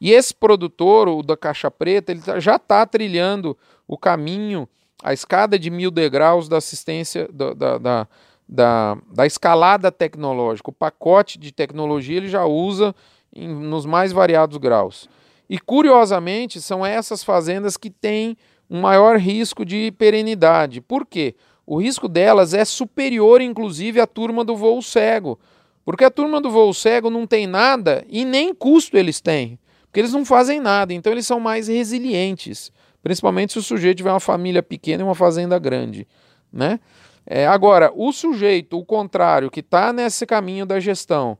E 0.00 0.12
esse 0.12 0.32
produtor, 0.32 1.08
o 1.08 1.24
da 1.24 1.36
caixa 1.36 1.68
preta, 1.72 2.12
ele 2.12 2.20
tá, 2.20 2.38
já 2.38 2.54
está 2.54 2.86
trilhando 2.86 3.58
o 3.88 3.98
caminho, 3.98 4.68
a 5.02 5.12
escada 5.12 5.58
de 5.58 5.70
mil 5.70 5.90
degraus 5.90 6.48
da 6.48 6.58
assistência, 6.58 7.28
da, 7.32 7.52
da, 7.52 7.78
da, 7.78 8.08
da, 8.48 8.98
da 9.12 9.26
escalada 9.26 9.90
tecnológica. 9.90 10.70
O 10.70 10.72
pacote 10.72 11.36
de 11.36 11.50
tecnologia 11.50 12.18
ele 12.18 12.28
já 12.28 12.44
usa 12.44 12.94
em, 13.34 13.48
nos 13.48 13.86
mais 13.86 14.12
variados 14.12 14.56
graus. 14.56 15.08
E 15.48 15.58
curiosamente, 15.58 16.60
são 16.60 16.84
essas 16.84 17.24
fazendas 17.24 17.76
que 17.76 17.90
têm 17.90 18.36
um 18.68 18.80
maior 18.80 19.18
risco 19.18 19.64
de 19.64 19.90
perenidade. 19.92 20.80
Por 20.80 21.06
quê? 21.06 21.34
o 21.68 21.76
risco 21.76 22.08
delas 22.08 22.54
é 22.54 22.64
superior, 22.64 23.42
inclusive, 23.42 24.00
à 24.00 24.06
turma 24.06 24.42
do 24.42 24.56
voo 24.56 24.80
cego. 24.80 25.38
Porque 25.84 26.02
a 26.02 26.10
turma 26.10 26.40
do 26.40 26.50
voo 26.50 26.72
cego 26.72 27.10
não 27.10 27.26
tem 27.26 27.46
nada 27.46 28.06
e 28.08 28.24
nem 28.24 28.54
custo 28.54 28.96
eles 28.96 29.20
têm. 29.20 29.58
Porque 29.84 30.00
eles 30.00 30.14
não 30.14 30.24
fazem 30.24 30.60
nada, 30.60 30.94
então 30.94 31.12
eles 31.12 31.26
são 31.26 31.38
mais 31.38 31.68
resilientes. 31.68 32.72
Principalmente 33.02 33.52
se 33.52 33.58
o 33.58 33.62
sujeito 33.62 33.98
tiver 33.98 34.10
uma 34.10 34.18
família 34.18 34.62
pequena 34.62 35.02
e 35.02 35.04
uma 35.04 35.14
fazenda 35.14 35.58
grande. 35.58 36.08
Né? 36.50 36.80
É, 37.26 37.46
agora, 37.46 37.92
o 37.94 38.12
sujeito, 38.12 38.78
o 38.78 38.84
contrário, 38.84 39.50
que 39.50 39.60
está 39.60 39.92
nesse 39.92 40.24
caminho 40.24 40.64
da 40.64 40.80
gestão, 40.80 41.36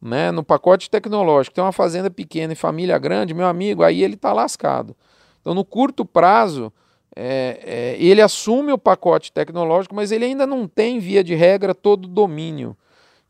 né, 0.00 0.30
no 0.30 0.42
pacote 0.42 0.88
tecnológico, 0.88 1.54
tem 1.54 1.62
uma 1.62 1.72
fazenda 1.72 2.10
pequena 2.10 2.52
e 2.52 2.56
família 2.56 2.98
grande, 2.98 3.34
meu 3.34 3.46
amigo, 3.46 3.82
aí 3.82 4.02
ele 4.02 4.14
está 4.14 4.32
lascado. 4.32 4.96
Então, 5.40 5.54
no 5.54 5.64
curto 5.64 6.04
prazo, 6.04 6.72
é, 7.14 7.60
é, 7.62 8.02
ele 8.02 8.22
assume 8.22 8.72
o 8.72 8.78
pacote 8.78 9.32
tecnológico, 9.32 9.94
mas 9.94 10.12
ele 10.12 10.24
ainda 10.24 10.46
não 10.46 10.66
tem, 10.66 10.98
via 10.98 11.22
de 11.22 11.34
regra, 11.34 11.74
todo 11.74 12.04
o 12.04 12.08
domínio. 12.08 12.76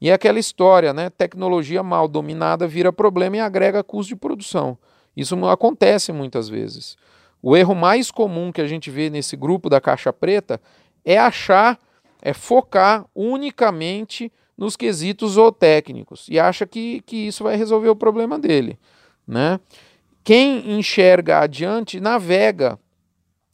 E 0.00 0.10
é 0.10 0.12
aquela 0.12 0.38
história, 0.38 0.92
né? 0.94 1.10
Tecnologia 1.10 1.82
mal 1.82 2.08
dominada 2.08 2.66
vira 2.66 2.92
problema 2.92 3.36
e 3.36 3.40
agrega 3.40 3.84
custo 3.84 4.08
de 4.08 4.16
produção. 4.16 4.78
Isso 5.16 5.36
acontece 5.46 6.12
muitas 6.12 6.48
vezes. 6.48 6.96
O 7.42 7.56
erro 7.56 7.74
mais 7.74 8.10
comum 8.10 8.52
que 8.52 8.60
a 8.60 8.66
gente 8.66 8.90
vê 8.90 9.10
nesse 9.10 9.36
grupo 9.36 9.68
da 9.68 9.80
caixa 9.80 10.12
preta 10.12 10.60
é 11.04 11.18
achar, 11.18 11.78
é 12.22 12.32
focar 12.32 13.06
unicamente 13.14 14.32
nos 14.60 14.76
quesitos 14.76 15.32
zootécnicos 15.32 16.26
e 16.28 16.38
acha 16.38 16.66
que, 16.66 17.00
que 17.00 17.16
isso 17.16 17.42
vai 17.42 17.56
resolver 17.56 17.88
o 17.88 17.96
problema 17.96 18.38
dele. 18.38 18.78
Né? 19.26 19.58
Quem 20.22 20.78
enxerga 20.78 21.40
adiante 21.40 21.98
navega 21.98 22.78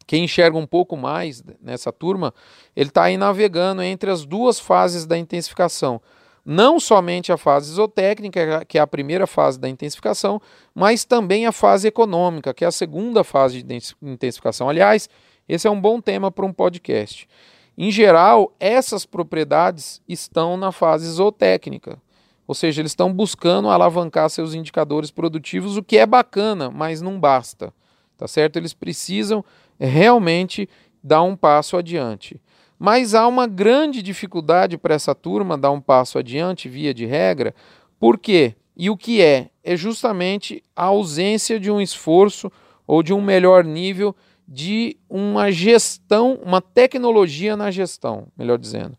quem 0.06 0.24
enxerga 0.24 0.56
um 0.56 0.66
pouco 0.66 0.96
mais 0.96 1.42
nessa 1.60 1.92
turma, 1.92 2.32
ele 2.76 2.90
está 2.90 3.04
aí 3.04 3.16
navegando 3.16 3.82
entre 3.82 4.08
as 4.08 4.24
duas 4.24 4.60
fases 4.60 5.04
da 5.04 5.18
intensificação. 5.18 6.00
Não 6.44 6.78
somente 6.78 7.32
a 7.32 7.36
fase 7.36 7.72
isotécnica, 7.72 8.64
que 8.64 8.78
é 8.78 8.80
a 8.80 8.86
primeira 8.86 9.26
fase 9.26 9.58
da 9.58 9.68
intensificação, 9.68 10.40
mas 10.72 11.04
também 11.04 11.44
a 11.44 11.50
fase 11.50 11.88
econômica, 11.88 12.54
que 12.54 12.64
é 12.64 12.68
a 12.68 12.72
segunda 12.72 13.24
fase 13.24 13.64
de 13.64 13.78
intensificação. 14.00 14.68
Aliás, 14.68 15.10
esse 15.48 15.66
é 15.66 15.70
um 15.70 15.80
bom 15.80 16.00
tema 16.00 16.30
para 16.30 16.46
um 16.46 16.52
podcast. 16.52 17.28
Em 17.76 17.90
geral, 17.90 18.54
essas 18.58 19.04
propriedades 19.04 20.00
estão 20.08 20.56
na 20.56 20.72
fase 20.72 21.06
zootécnica, 21.10 22.00
ou 22.46 22.54
seja, 22.54 22.80
eles 22.80 22.92
estão 22.92 23.12
buscando 23.12 23.68
alavancar 23.68 24.30
seus 24.30 24.54
indicadores 24.54 25.10
produtivos, 25.10 25.76
o 25.76 25.82
que 25.82 25.98
é 25.98 26.06
bacana, 26.06 26.70
mas 26.70 27.02
não 27.02 27.18
basta, 27.18 27.72
tá 28.16 28.26
certo? 28.26 28.56
Eles 28.56 28.72
precisam 28.72 29.44
realmente 29.78 30.68
dar 31.02 31.22
um 31.22 31.36
passo 31.36 31.76
adiante. 31.76 32.40
Mas 32.78 33.14
há 33.14 33.26
uma 33.26 33.46
grande 33.46 34.00
dificuldade 34.00 34.78
para 34.78 34.94
essa 34.94 35.14
turma 35.14 35.58
dar 35.58 35.70
um 35.70 35.80
passo 35.80 36.18
adiante, 36.18 36.68
via 36.68 36.94
de 36.94 37.04
regra, 37.04 37.54
por 37.98 38.18
quê? 38.18 38.54
E 38.76 38.90
o 38.90 38.96
que 38.96 39.22
é? 39.22 39.48
É 39.64 39.76
justamente 39.76 40.62
a 40.74 40.84
ausência 40.84 41.58
de 41.58 41.70
um 41.70 41.80
esforço 41.80 42.52
ou 42.86 43.02
de 43.02 43.12
um 43.12 43.20
melhor 43.20 43.64
nível 43.64 44.14
de 44.46 44.96
uma 45.08 45.50
gestão, 45.50 46.38
uma 46.42 46.60
tecnologia 46.60 47.56
na 47.56 47.70
gestão, 47.70 48.28
melhor 48.36 48.58
dizendo. 48.58 48.96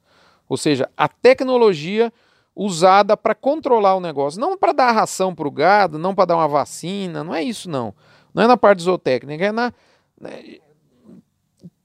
Ou 0.50 0.58
seja, 0.58 0.90
a 0.96 1.08
tecnologia 1.08 2.12
usada 2.56 3.16
para 3.16 3.36
controlar 3.36 3.96
o 3.96 4.00
negócio, 4.00 4.42
não 4.42 4.58
para 4.58 4.74
dar 4.74 4.92
ração 4.92 5.34
para 5.34 5.48
o 5.48 5.52
gado, 5.52 6.00
não 6.00 6.16
para 6.16 6.26
dar 6.26 6.36
uma 6.38 6.48
vacina, 6.48 7.24
não 7.24 7.34
é 7.34 7.44
isso 7.44 7.70
não. 7.70 7.94
Não 8.34 8.44
é 8.44 8.48
na 8.48 8.58
parte 8.58 8.82
zootécnica, 8.82 9.46
é 9.46 9.52
na 9.52 9.72
né, 10.20 10.58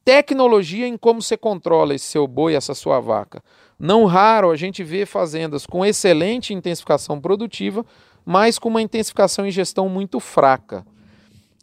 tecnologia 0.04 0.86
em 0.86 0.96
como 0.96 1.20
você 1.20 1.36
controla 1.36 1.94
esse 1.94 2.06
seu 2.06 2.26
boi, 2.26 2.54
essa 2.54 2.74
sua 2.74 3.00
vaca. 3.00 3.42
Não 3.78 4.04
raro 4.06 4.50
a 4.50 4.56
gente 4.56 4.82
vê 4.82 5.04
fazendas 5.04 5.66
com 5.66 5.84
excelente 5.84 6.54
intensificação 6.54 7.20
produtiva, 7.20 7.84
mas 8.24 8.58
com 8.58 8.68
uma 8.68 8.82
intensificação 8.82 9.46
e 9.46 9.50
gestão 9.50 9.88
muito 9.88 10.20
fraca. 10.20 10.86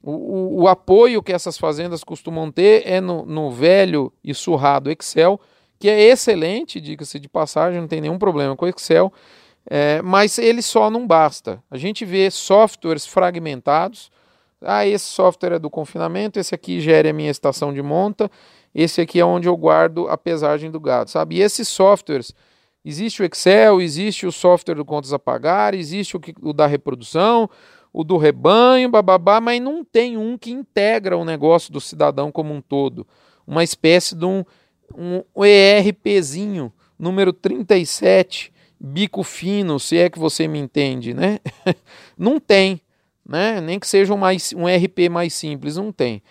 O, 0.01 0.11
o, 0.11 0.61
o 0.61 0.67
apoio 0.67 1.21
que 1.21 1.33
essas 1.33 1.57
fazendas 1.57 2.03
costumam 2.03 2.51
ter 2.51 2.83
é 2.85 3.01
no, 3.01 3.25
no 3.25 3.51
velho 3.51 4.11
e 4.23 4.33
surrado 4.33 4.89
Excel, 4.89 5.39
que 5.77 5.89
é 5.89 6.01
excelente, 6.01 6.81
diga-se 6.81 7.19
de 7.19 7.27
passagem, 7.29 7.79
não 7.79 7.87
tem 7.87 8.01
nenhum 8.01 8.17
problema 8.17 8.55
com 8.55 8.67
Excel, 8.67 9.11
é, 9.65 10.01
mas 10.01 10.37
ele 10.37 10.61
só 10.61 10.89
não 10.89 11.05
basta. 11.05 11.61
A 11.69 11.77
gente 11.77 12.05
vê 12.05 12.29
softwares 12.31 13.05
fragmentados, 13.05 14.11
ah, 14.61 14.85
esse 14.85 15.05
software 15.05 15.53
é 15.53 15.59
do 15.59 15.69
confinamento, 15.69 16.39
esse 16.39 16.53
aqui 16.53 16.81
gera 16.81 17.09
a 17.09 17.13
minha 17.13 17.31
estação 17.31 17.73
de 17.73 17.81
monta, 17.81 18.29
esse 18.75 18.99
aqui 18.99 19.19
é 19.19 19.25
onde 19.25 19.47
eu 19.47 19.55
guardo 19.55 20.07
a 20.09 20.17
pesagem 20.17 20.69
do 20.69 20.79
gado, 20.79 21.09
sabe? 21.09 21.37
E 21.37 21.41
esses 21.41 21.67
softwares, 21.67 22.35
existe 22.83 23.21
o 23.21 23.25
Excel, 23.25 23.79
existe 23.79 24.27
o 24.27 24.31
software 24.31 24.75
do 24.75 24.83
contas 24.83 25.13
a 25.13 25.19
pagar, 25.19 25.73
existe 25.73 26.17
o, 26.17 26.19
que, 26.19 26.33
o 26.41 26.51
da 26.51 26.67
reprodução, 26.67 27.49
o 27.91 28.03
do 28.03 28.17
rebanho, 28.17 28.89
bababá, 28.89 29.41
mas 29.41 29.61
não 29.61 29.83
tem 29.83 30.17
um 30.17 30.37
que 30.37 30.51
integra 30.51 31.17
o 31.17 31.25
negócio 31.25 31.71
do 31.71 31.81
cidadão 31.81 32.31
como 32.31 32.53
um 32.53 32.61
todo. 32.61 33.07
Uma 33.45 33.63
espécie 33.63 34.15
de 34.15 34.25
um, 34.25 34.43
um 34.95 35.45
ERPzinho, 35.45 36.71
número 36.97 37.33
37, 37.33 38.53
bico 38.79 39.23
fino, 39.23 39.79
se 39.79 39.97
é 39.97 40.09
que 40.09 40.19
você 40.19 40.47
me 40.47 40.59
entende, 40.59 41.13
né? 41.13 41.39
não 42.17 42.39
tem 42.39 42.81
né? 43.29 43.61
nem 43.61 43.79
que 43.79 43.87
seja 43.87 44.11
um, 44.11 44.17
mais, 44.17 44.51
um 44.53 44.65
RP 44.65 45.07
mais 45.07 45.35
simples, 45.35 45.77
não 45.77 45.91
tem. 45.91 46.23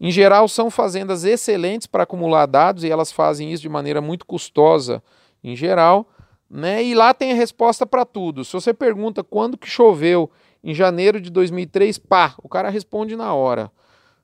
Em 0.00 0.10
geral, 0.10 0.46
são 0.46 0.70
fazendas 0.70 1.24
excelentes 1.24 1.88
para 1.88 2.04
acumular 2.04 2.46
dados 2.46 2.84
e 2.84 2.90
elas 2.90 3.10
fazem 3.10 3.52
isso 3.52 3.62
de 3.62 3.68
maneira 3.68 4.00
muito 4.00 4.24
custosa, 4.24 5.02
em 5.42 5.56
geral. 5.56 6.08
Né? 6.48 6.84
E 6.84 6.94
lá 6.94 7.12
tem 7.12 7.32
a 7.32 7.34
resposta 7.34 7.84
para 7.84 8.04
tudo. 8.04 8.44
Se 8.44 8.52
você 8.52 8.72
pergunta 8.72 9.24
quando 9.24 9.58
que 9.58 9.68
choveu 9.68 10.30
em 10.64 10.72
janeiro 10.72 11.20
de 11.20 11.28
2003, 11.28 11.98
pá, 11.98 12.34
o 12.42 12.48
cara 12.48 12.70
responde 12.70 13.14
na 13.14 13.34
hora. 13.34 13.70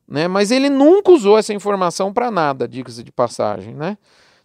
Né? 0.09 0.26
Mas 0.26 0.50
ele 0.50 0.70
nunca 0.70 1.12
usou 1.12 1.37
essa 1.37 1.53
informação 1.53 2.14
para 2.14 2.31
nada, 2.31 2.66
diga-se 2.66 3.05
de 3.05 3.12
passagem. 3.12 3.74
Né? 3.74 3.98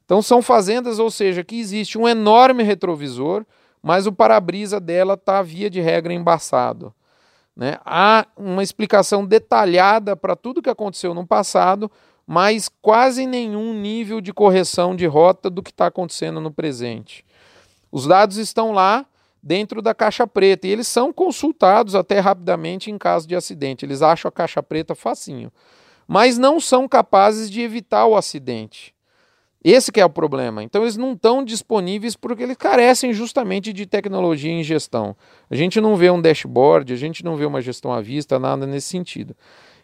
Então 0.03 0.21
são 0.21 0.41
fazendas, 0.41 0.99
ou 0.99 1.09
seja, 1.09 1.41
que 1.41 1.57
existe 1.57 1.97
um 1.97 2.05
enorme 2.05 2.63
retrovisor, 2.63 3.45
mas 3.81 4.05
o 4.05 4.11
para-brisa 4.11 4.77
dela 4.77 5.13
está 5.13 5.41
via 5.41 5.69
de 5.69 5.79
regra 5.79 6.13
embaçado. 6.13 6.93
Né? 7.55 7.77
Há 7.85 8.27
uma 8.35 8.61
explicação 8.61 9.25
detalhada 9.25 10.17
para 10.17 10.35
tudo 10.35 10.61
que 10.61 10.69
aconteceu 10.69 11.13
no 11.13 11.25
passado, 11.25 11.89
mas 12.27 12.69
quase 12.81 13.25
nenhum 13.25 13.73
nível 13.73 14.19
de 14.19 14.33
correção 14.33 14.93
de 14.93 15.05
rota 15.05 15.49
do 15.49 15.63
que 15.63 15.71
está 15.71 15.87
acontecendo 15.87 16.41
no 16.41 16.51
presente. 16.51 17.23
Os 17.89 18.05
dados 18.05 18.35
estão 18.35 18.73
lá 18.73 19.05
dentro 19.45 19.79
da 19.79 19.93
caixa 19.93 20.25
preta 20.25 20.65
e 20.65 20.71
eles 20.71 20.87
são 20.87 21.13
consultados 21.13 21.93
até 21.93 22.19
rapidamente 22.19 22.89
em 22.89 22.97
caso 22.97 23.27
de 23.27 23.35
acidente. 23.35 23.85
Eles 23.85 24.01
acham 24.01 24.27
a 24.27 24.31
caixa 24.31 24.63
preta 24.63 24.95
facinho, 24.95 25.51
mas 26.07 26.39
não 26.39 26.59
são 26.59 26.87
capazes 26.87 27.47
de 27.51 27.61
evitar 27.61 28.07
o 28.07 28.17
acidente. 28.17 28.95
Esse 29.63 29.91
que 29.91 29.99
é 29.99 30.05
o 30.05 30.09
problema. 30.09 30.63
Então 30.63 30.81
eles 30.81 30.97
não 30.97 31.13
estão 31.13 31.43
disponíveis 31.43 32.15
porque 32.15 32.41
eles 32.43 32.57
carecem 32.57 33.13
justamente 33.13 33.71
de 33.71 33.85
tecnologia 33.85 34.51
em 34.51 34.63
gestão. 34.63 35.15
A 35.49 35.55
gente 35.55 35.79
não 35.79 35.95
vê 35.95 36.09
um 36.09 36.21
dashboard, 36.21 36.91
a 36.91 36.95
gente 36.95 37.23
não 37.23 37.35
vê 37.35 37.45
uma 37.45 37.61
gestão 37.61 37.93
à 37.93 38.01
vista, 38.01 38.39
nada 38.39 38.65
nesse 38.65 38.87
sentido. 38.87 39.35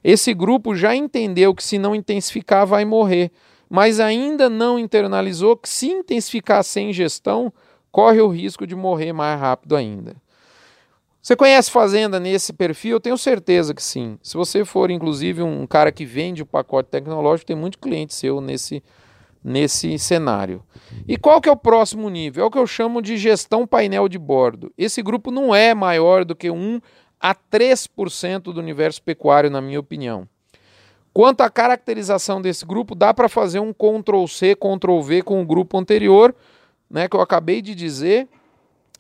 Esse 0.03 0.33
grupo 0.33 0.75
já 0.75 0.95
entendeu 0.95 1.53
que 1.53 1.63
se 1.63 1.77
não 1.77 1.93
intensificar 1.93 2.65
vai 2.65 2.83
morrer, 2.83 3.31
mas 3.69 3.99
ainda 3.99 4.49
não 4.49 4.79
internalizou 4.79 5.55
que 5.55 5.69
se 5.69 5.87
intensificar 5.87 6.63
sem 6.63 6.91
gestão, 6.91 7.53
corre 7.91 8.21
o 8.21 8.27
risco 8.27 8.65
de 8.65 8.75
morrer 8.75 9.13
mais 9.13 9.39
rápido 9.39 9.75
ainda. 9.75 10.15
Você 11.21 11.35
conhece 11.35 11.69
fazenda 11.69 12.19
nesse 12.19 12.51
perfil? 12.51 12.93
Eu 12.93 12.99
tenho 12.99 13.17
certeza 13.17 13.75
que 13.75 13.83
sim. 13.83 14.17
Se 14.23 14.35
você 14.35 14.65
for, 14.65 14.89
inclusive, 14.89 15.43
um 15.43 15.67
cara 15.67 15.91
que 15.91 16.03
vende 16.03 16.41
o 16.41 16.47
pacote 16.47 16.89
tecnológico, 16.89 17.47
tem 17.47 17.55
muito 17.55 17.77
cliente 17.77 18.13
seu 18.13 18.41
nesse 18.41 18.81
nesse 19.43 19.97
cenário. 19.97 20.63
E 21.07 21.17
qual 21.17 21.41
que 21.41 21.49
é 21.49 21.51
o 21.51 21.57
próximo 21.57 22.09
nível? 22.09 22.43
É 22.43 22.47
o 22.47 22.51
que 22.51 22.59
eu 22.59 22.67
chamo 22.67 23.01
de 23.01 23.17
gestão 23.17 23.65
painel 23.65 24.07
de 24.07 24.19
bordo. 24.19 24.71
Esse 24.77 25.01
grupo 25.01 25.31
não 25.31 25.53
é 25.53 25.73
maior 25.73 26.23
do 26.23 26.35
que 26.35 26.51
1 26.51 26.79
a 27.19 27.35
3% 27.35 28.41
do 28.41 28.59
universo 28.59 29.01
pecuário, 29.01 29.49
na 29.49 29.61
minha 29.61 29.79
opinião. 29.79 30.27
Quanto 31.13 31.41
à 31.41 31.49
caracterização 31.49 32.41
desse 32.41 32.65
grupo, 32.65 32.95
dá 32.95 33.13
para 33.13 33.27
fazer 33.27 33.59
um 33.59 33.73
Ctrl 33.73 34.25
C, 34.27 34.55
Ctrl 34.55 35.01
V 35.01 35.21
com 35.23 35.41
o 35.41 35.45
grupo 35.45 35.77
anterior, 35.77 36.33
né, 36.91 37.07
que 37.07 37.15
eu 37.15 37.21
acabei 37.21 37.61
de 37.61 37.73
dizer, 37.73 38.27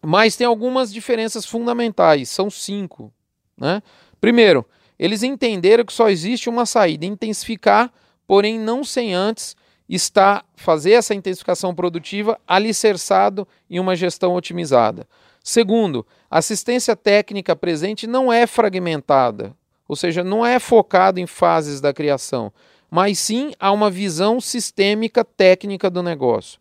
mas 0.01 0.35
tem 0.35 0.47
algumas 0.47 0.91
diferenças 0.91 1.45
fundamentais, 1.45 2.29
são 2.29 2.49
cinco. 2.49 3.13
Né? 3.57 3.83
Primeiro, 4.19 4.65
eles 4.97 5.21
entenderam 5.21 5.83
que 5.83 5.93
só 5.93 6.09
existe 6.09 6.49
uma 6.49 6.65
saída, 6.65 7.05
intensificar, 7.05 7.91
porém 8.25 8.57
não 8.57 8.83
sem 8.83 9.13
antes 9.13 9.55
está 9.89 10.45
fazer 10.55 10.93
essa 10.93 11.13
intensificação 11.13 11.75
produtiva 11.75 12.39
alicerçado 12.47 13.45
em 13.69 13.77
uma 13.79 13.95
gestão 13.95 14.33
otimizada. 14.35 15.05
Segundo, 15.43 16.05
assistência 16.29 16.95
técnica 16.95 17.55
presente 17.55 18.07
não 18.07 18.31
é 18.31 18.47
fragmentada, 18.47 19.53
ou 19.87 19.95
seja, 19.95 20.23
não 20.23 20.45
é 20.45 20.59
focado 20.59 21.19
em 21.19 21.27
fases 21.27 21.81
da 21.81 21.91
criação, 21.91 22.53
mas 22.89 23.19
sim 23.19 23.51
há 23.59 23.71
uma 23.71 23.89
visão 23.89 24.39
sistêmica 24.39 25.25
técnica 25.25 25.89
do 25.89 26.01
negócio. 26.01 26.59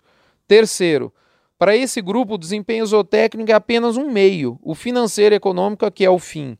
Terceiro, 0.49 1.13
para 1.61 1.77
esse 1.77 2.01
grupo, 2.01 2.37
o 2.37 2.39
desempenho 2.39 2.87
zootécnico 2.87 3.51
é 3.51 3.55
apenas 3.55 3.99
um 3.99 4.11
meio, 4.11 4.59
o 4.63 4.75
financeiro 4.75 5.35
e 5.35 5.37
econômico 5.37 5.91
que 5.91 6.07
é 6.07 6.09
o 6.09 6.19
fim. 6.19 6.57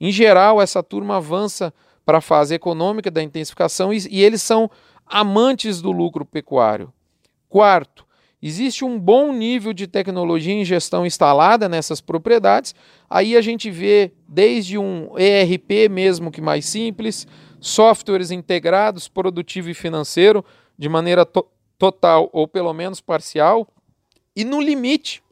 Em 0.00 0.10
geral, 0.10 0.60
essa 0.60 0.82
turma 0.82 1.18
avança 1.18 1.72
para 2.04 2.18
a 2.18 2.20
fase 2.20 2.52
econômica 2.52 3.12
da 3.12 3.22
intensificação 3.22 3.92
e, 3.92 3.98
e 4.10 4.24
eles 4.24 4.42
são 4.42 4.68
amantes 5.06 5.80
do 5.80 5.92
lucro 5.92 6.24
pecuário. 6.24 6.92
Quarto, 7.48 8.04
existe 8.42 8.84
um 8.84 8.98
bom 8.98 9.32
nível 9.32 9.72
de 9.72 9.86
tecnologia 9.86 10.52
em 10.52 10.64
gestão 10.64 11.06
instalada 11.06 11.68
nessas 11.68 12.00
propriedades. 12.00 12.74
Aí 13.08 13.36
a 13.36 13.40
gente 13.40 13.70
vê 13.70 14.10
desde 14.28 14.76
um 14.76 15.16
ERP 15.16 15.88
mesmo 15.88 16.28
que 16.28 16.40
mais 16.40 16.64
simples, 16.64 17.24
softwares 17.60 18.32
integrados, 18.32 19.06
produtivo 19.06 19.70
e 19.70 19.74
financeiro, 19.74 20.44
de 20.76 20.88
maneira 20.88 21.24
to 21.24 21.46
total 21.78 22.28
ou 22.32 22.48
pelo 22.48 22.74
menos 22.74 23.00
parcial. 23.00 23.64
E 24.34 24.44
no 24.44 24.60
limite, 24.60 25.22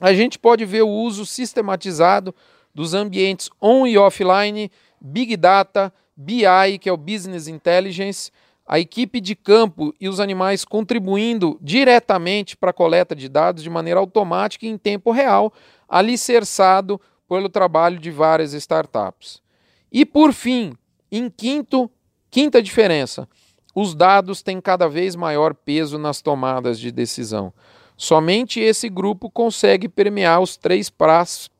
a 0.00 0.12
gente 0.12 0.38
pode 0.38 0.64
ver 0.64 0.82
o 0.82 0.88
uso 0.88 1.26
sistematizado 1.26 2.34
dos 2.74 2.94
ambientes 2.94 3.50
on 3.60 3.86
e 3.86 3.98
offline, 3.98 4.70
Big 5.00 5.36
Data, 5.36 5.92
BI, 6.16 6.78
que 6.80 6.88
é 6.88 6.92
o 6.92 6.96
Business 6.96 7.48
Intelligence, 7.48 8.30
a 8.66 8.78
equipe 8.78 9.20
de 9.20 9.34
campo 9.34 9.92
e 10.00 10.08
os 10.08 10.20
animais 10.20 10.64
contribuindo 10.64 11.58
diretamente 11.60 12.56
para 12.56 12.70
a 12.70 12.74
coleta 12.74 13.14
de 13.14 13.28
dados 13.28 13.62
de 13.62 13.68
maneira 13.68 14.00
automática 14.00 14.64
e 14.64 14.68
em 14.68 14.78
tempo 14.78 15.10
real, 15.10 15.52
alicerçado 15.88 17.00
pelo 17.28 17.48
trabalho 17.48 17.98
de 17.98 18.10
várias 18.10 18.52
startups. 18.52 19.42
E 19.90 20.04
por 20.06 20.32
fim, 20.32 20.74
em 21.10 21.28
quinto, 21.28 21.90
quinta 22.30 22.62
diferença, 22.62 23.28
os 23.74 23.94
dados 23.94 24.42
têm 24.42 24.60
cada 24.60 24.88
vez 24.88 25.16
maior 25.16 25.54
peso 25.54 25.98
nas 25.98 26.22
tomadas 26.22 26.78
de 26.78 26.90
decisão. 26.90 27.52
Somente 27.96 28.60
esse 28.60 28.88
grupo 28.88 29.30
consegue 29.30 29.88
permear 29.88 30.40
os 30.40 30.56
três 30.56 30.90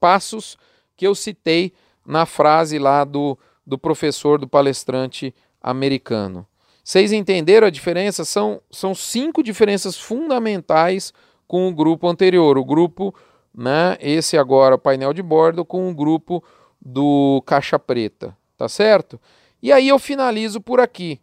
passos 0.01 0.57
que 0.97 1.07
eu 1.07 1.15
citei 1.15 1.73
na 2.07 2.27
frase 2.27 2.79
lá 2.79 3.05
do, 3.05 3.39
do 3.67 3.79
professor, 3.79 4.39
do 4.39 4.49
palestrante 4.49 5.35
americano. 5.61 6.47
Vocês 6.85 7.13
entenderam 7.13 7.67
a 7.69 7.71
diferença? 7.71 8.25
São, 8.25 8.61
são 8.71 8.95
cinco 8.95 9.43
diferenças 9.43 9.97
fundamentais 9.97 11.13
com 11.47 11.69
o 11.69 11.75
grupo 11.75 12.09
anterior. 12.09 12.59
O 12.59 12.65
grupo, 12.65 13.15
né, 13.57 13.97
esse 14.01 14.37
agora, 14.37 14.77
painel 14.77 15.13
de 15.13 15.23
bordo, 15.23 15.65
com 15.65 15.89
o 15.89 15.95
grupo 15.95 16.43
do 16.81 17.41
caixa 17.47 17.79
preta, 17.79 18.37
tá 18.57 18.69
certo? 18.69 19.21
E 19.63 19.71
aí 19.71 19.89
eu 19.89 19.99
finalizo 19.99 20.61
por 20.61 20.81
aqui, 20.81 21.21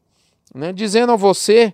né, 0.56 0.72
dizendo 0.72 1.12
a 1.12 1.18
você 1.18 1.74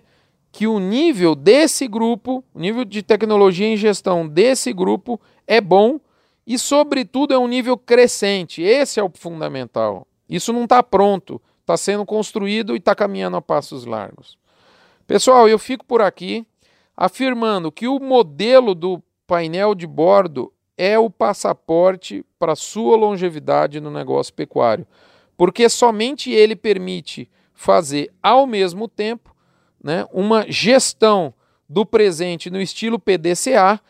que 0.56 0.66
o 0.66 0.78
nível 0.78 1.34
desse 1.34 1.86
grupo, 1.86 2.42
o 2.54 2.58
nível 2.58 2.82
de 2.82 3.02
tecnologia 3.02 3.66
em 3.66 3.76
gestão 3.76 4.26
desse 4.26 4.72
grupo 4.72 5.20
é 5.46 5.60
bom 5.60 6.00
e, 6.46 6.58
sobretudo, 6.58 7.34
é 7.34 7.38
um 7.38 7.46
nível 7.46 7.76
crescente. 7.76 8.62
Esse 8.62 8.98
é 8.98 9.02
o 9.02 9.12
fundamental. 9.12 10.06
Isso 10.26 10.54
não 10.54 10.64
está 10.64 10.82
pronto 10.82 11.38
está 11.60 11.76
sendo 11.76 12.06
construído 12.06 12.74
e 12.74 12.78
está 12.78 12.94
caminhando 12.94 13.36
a 13.36 13.42
passos 13.42 13.84
largos. 13.84 14.38
Pessoal, 15.06 15.46
eu 15.46 15.58
fico 15.58 15.84
por 15.84 16.00
aqui 16.00 16.46
afirmando 16.96 17.70
que 17.70 17.86
o 17.86 18.00
modelo 18.00 18.74
do 18.74 19.02
painel 19.26 19.74
de 19.74 19.86
bordo 19.86 20.50
é 20.78 20.98
o 20.98 21.10
passaporte 21.10 22.24
para 22.38 22.56
sua 22.56 22.96
longevidade 22.96 23.78
no 23.78 23.90
negócio 23.90 24.32
pecuário, 24.32 24.86
porque 25.36 25.68
somente 25.68 26.30
ele 26.30 26.56
permite 26.56 27.28
fazer 27.52 28.10
ao 28.22 28.46
mesmo 28.46 28.88
tempo 28.88 29.35
né, 29.86 30.04
uma 30.12 30.44
gestão 30.50 31.32
do 31.68 31.86
presente 31.86 32.50
no 32.50 32.60
estilo 32.60 32.98
PDCA 32.98 33.80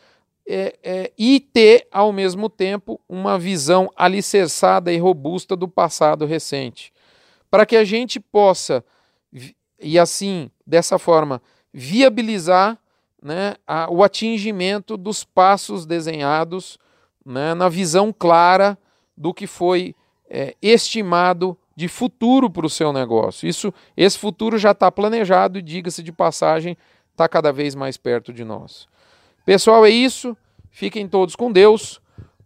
é, 0.47 0.77
é, 0.83 1.11
e 1.17 1.39
ter 1.39 1.87
ao 1.91 2.13
mesmo 2.13 2.51
tempo 2.51 3.01
uma 3.09 3.39
visão 3.39 3.91
alicerçada 3.95 4.93
e 4.93 4.99
robusta 4.99 5.55
do 5.55 5.67
passado 5.67 6.23
recente. 6.27 6.93
Para 7.49 7.65
que 7.65 7.75
a 7.75 7.83
gente 7.83 8.19
possa, 8.19 8.85
e 9.79 9.97
assim, 9.97 10.51
dessa 10.67 10.99
forma, 10.99 11.41
viabilizar 11.73 12.77
né, 13.19 13.55
a, 13.65 13.91
o 13.91 14.03
atingimento 14.03 14.97
dos 14.97 15.23
passos 15.23 15.83
desenhados 15.87 16.77
né, 17.25 17.55
na 17.55 17.69
visão 17.69 18.13
clara 18.13 18.77
do 19.17 19.33
que 19.33 19.47
foi 19.47 19.95
é, 20.29 20.55
estimado 20.61 21.57
de 21.77 21.87
futuro 21.87 22.49
para 22.49 22.65
o 22.65 22.69
seu 22.69 22.91
negócio. 22.91 23.47
Isso, 23.47 23.71
esse 23.95 24.17
futuro 24.17 24.57
já 24.57 24.71
está 24.71 24.91
planejado 24.91 25.59
e, 25.59 25.61
diga-se 25.61 26.01
de 26.01 26.11
passagem, 26.11 26.75
está 27.11 27.29
cada 27.29 27.53
vez 27.53 27.75
mais 27.75 27.97
perto 27.97 28.33
de 28.33 28.43
nós. 28.43 28.87
Pessoal, 29.45 29.85
é 29.85 29.89
isso. 29.91 30.35
Fiquem 30.71 31.07
todos 31.07 31.35
com 31.35 31.51
Deus. 31.51 32.01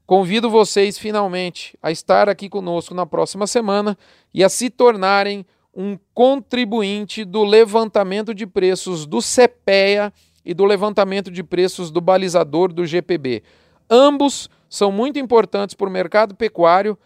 Convido 0.05 0.49
vocês 0.49 0.97
finalmente 0.97 1.77
a 1.81 1.91
estar 1.91 2.27
aqui 2.27 2.49
conosco 2.49 2.93
na 2.93 3.05
próxima 3.05 3.47
semana 3.47 3.97
e 4.33 4.43
a 4.43 4.49
se 4.49 4.69
tornarem 4.69 5.45
um 5.73 5.97
contribuinte 6.13 7.23
do 7.23 7.45
levantamento 7.45 8.35
de 8.35 8.45
preços 8.45 9.05
do 9.05 9.19
CPEA 9.19 10.11
e 10.43 10.53
do 10.53 10.65
levantamento 10.65 11.31
de 11.31 11.41
preços 11.41 11.89
do 11.89 12.01
balizador 12.01 12.73
do 12.73 12.85
GPB. 12.85 13.43
Ambos 13.89 14.49
são 14.69 14.91
muito 14.91 15.17
importantes 15.17 15.73
para 15.73 15.87
o 15.87 15.91
mercado 15.91 16.35
pecuário. 16.35 16.97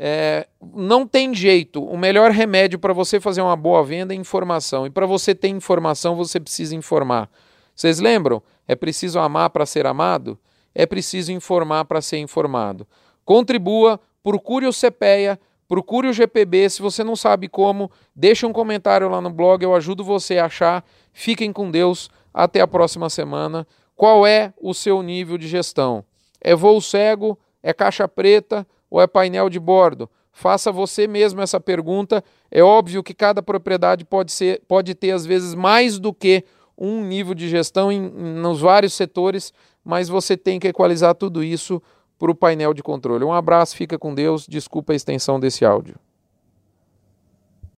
É, 0.00 0.46
não 0.74 1.06
tem 1.06 1.34
jeito. 1.34 1.84
O 1.84 1.98
melhor 1.98 2.30
remédio 2.30 2.78
para 2.78 2.92
você 2.92 3.18
fazer 3.18 3.42
uma 3.42 3.56
boa 3.56 3.82
venda 3.82 4.14
é 4.14 4.16
informação. 4.16 4.86
E 4.86 4.90
para 4.90 5.06
você 5.06 5.34
ter 5.34 5.48
informação, 5.48 6.14
você 6.14 6.38
precisa 6.38 6.76
informar. 6.76 7.28
Vocês 7.74 7.98
lembram? 7.98 8.40
É 8.66 8.76
preciso 8.76 9.18
amar 9.18 9.50
para 9.50 9.66
ser 9.66 9.86
amado? 9.86 10.38
é 10.78 10.86
preciso 10.86 11.32
informar 11.32 11.84
para 11.86 12.00
ser 12.00 12.18
informado. 12.18 12.86
Contribua, 13.24 14.00
procure 14.22 14.64
o 14.64 14.72
CPEA, 14.72 15.36
procure 15.66 16.06
o 16.06 16.12
GPB. 16.12 16.70
Se 16.70 16.80
você 16.80 17.02
não 17.02 17.16
sabe 17.16 17.48
como, 17.48 17.90
deixe 18.14 18.46
um 18.46 18.52
comentário 18.52 19.08
lá 19.08 19.20
no 19.20 19.28
blog, 19.28 19.62
eu 19.62 19.74
ajudo 19.74 20.04
você 20.04 20.38
a 20.38 20.46
achar. 20.46 20.84
Fiquem 21.12 21.52
com 21.52 21.68
Deus. 21.68 22.08
Até 22.32 22.60
a 22.60 22.66
próxima 22.68 23.10
semana. 23.10 23.66
Qual 23.96 24.24
é 24.24 24.52
o 24.60 24.72
seu 24.72 25.02
nível 25.02 25.36
de 25.36 25.48
gestão? 25.48 26.04
É 26.40 26.54
voo 26.54 26.80
cego? 26.80 27.36
É 27.60 27.72
caixa 27.72 28.06
preta? 28.06 28.64
Ou 28.90 29.00
é 29.00 29.06
painel 29.06 29.48
de 29.48 29.58
bordo? 29.58 30.08
Faça 30.32 30.70
você 30.70 31.06
mesmo 31.06 31.40
essa 31.40 31.58
pergunta. 31.58 32.22
É 32.50 32.62
óbvio 32.62 33.02
que 33.02 33.12
cada 33.12 33.42
propriedade 33.42 34.04
pode, 34.04 34.32
ser, 34.32 34.62
pode 34.68 34.94
ter, 34.94 35.10
às 35.10 35.26
vezes, 35.26 35.54
mais 35.54 35.98
do 35.98 36.14
que 36.14 36.44
um 36.76 37.04
nível 37.04 37.34
de 37.34 37.48
gestão 37.48 37.90
em, 37.90 38.00
nos 38.00 38.60
vários 38.60 38.94
setores, 38.94 39.52
mas 39.84 40.08
você 40.08 40.36
tem 40.36 40.60
que 40.60 40.68
equalizar 40.68 41.14
tudo 41.14 41.42
isso 41.42 41.82
para 42.18 42.30
o 42.30 42.34
painel 42.34 42.72
de 42.72 42.82
controle. 42.82 43.24
Um 43.24 43.32
abraço, 43.32 43.76
fica 43.76 43.98
com 43.98 44.14
Deus. 44.14 44.46
Desculpa 44.46 44.92
a 44.92 44.96
extensão 44.96 45.40
desse 45.40 45.64
áudio. 45.64 45.96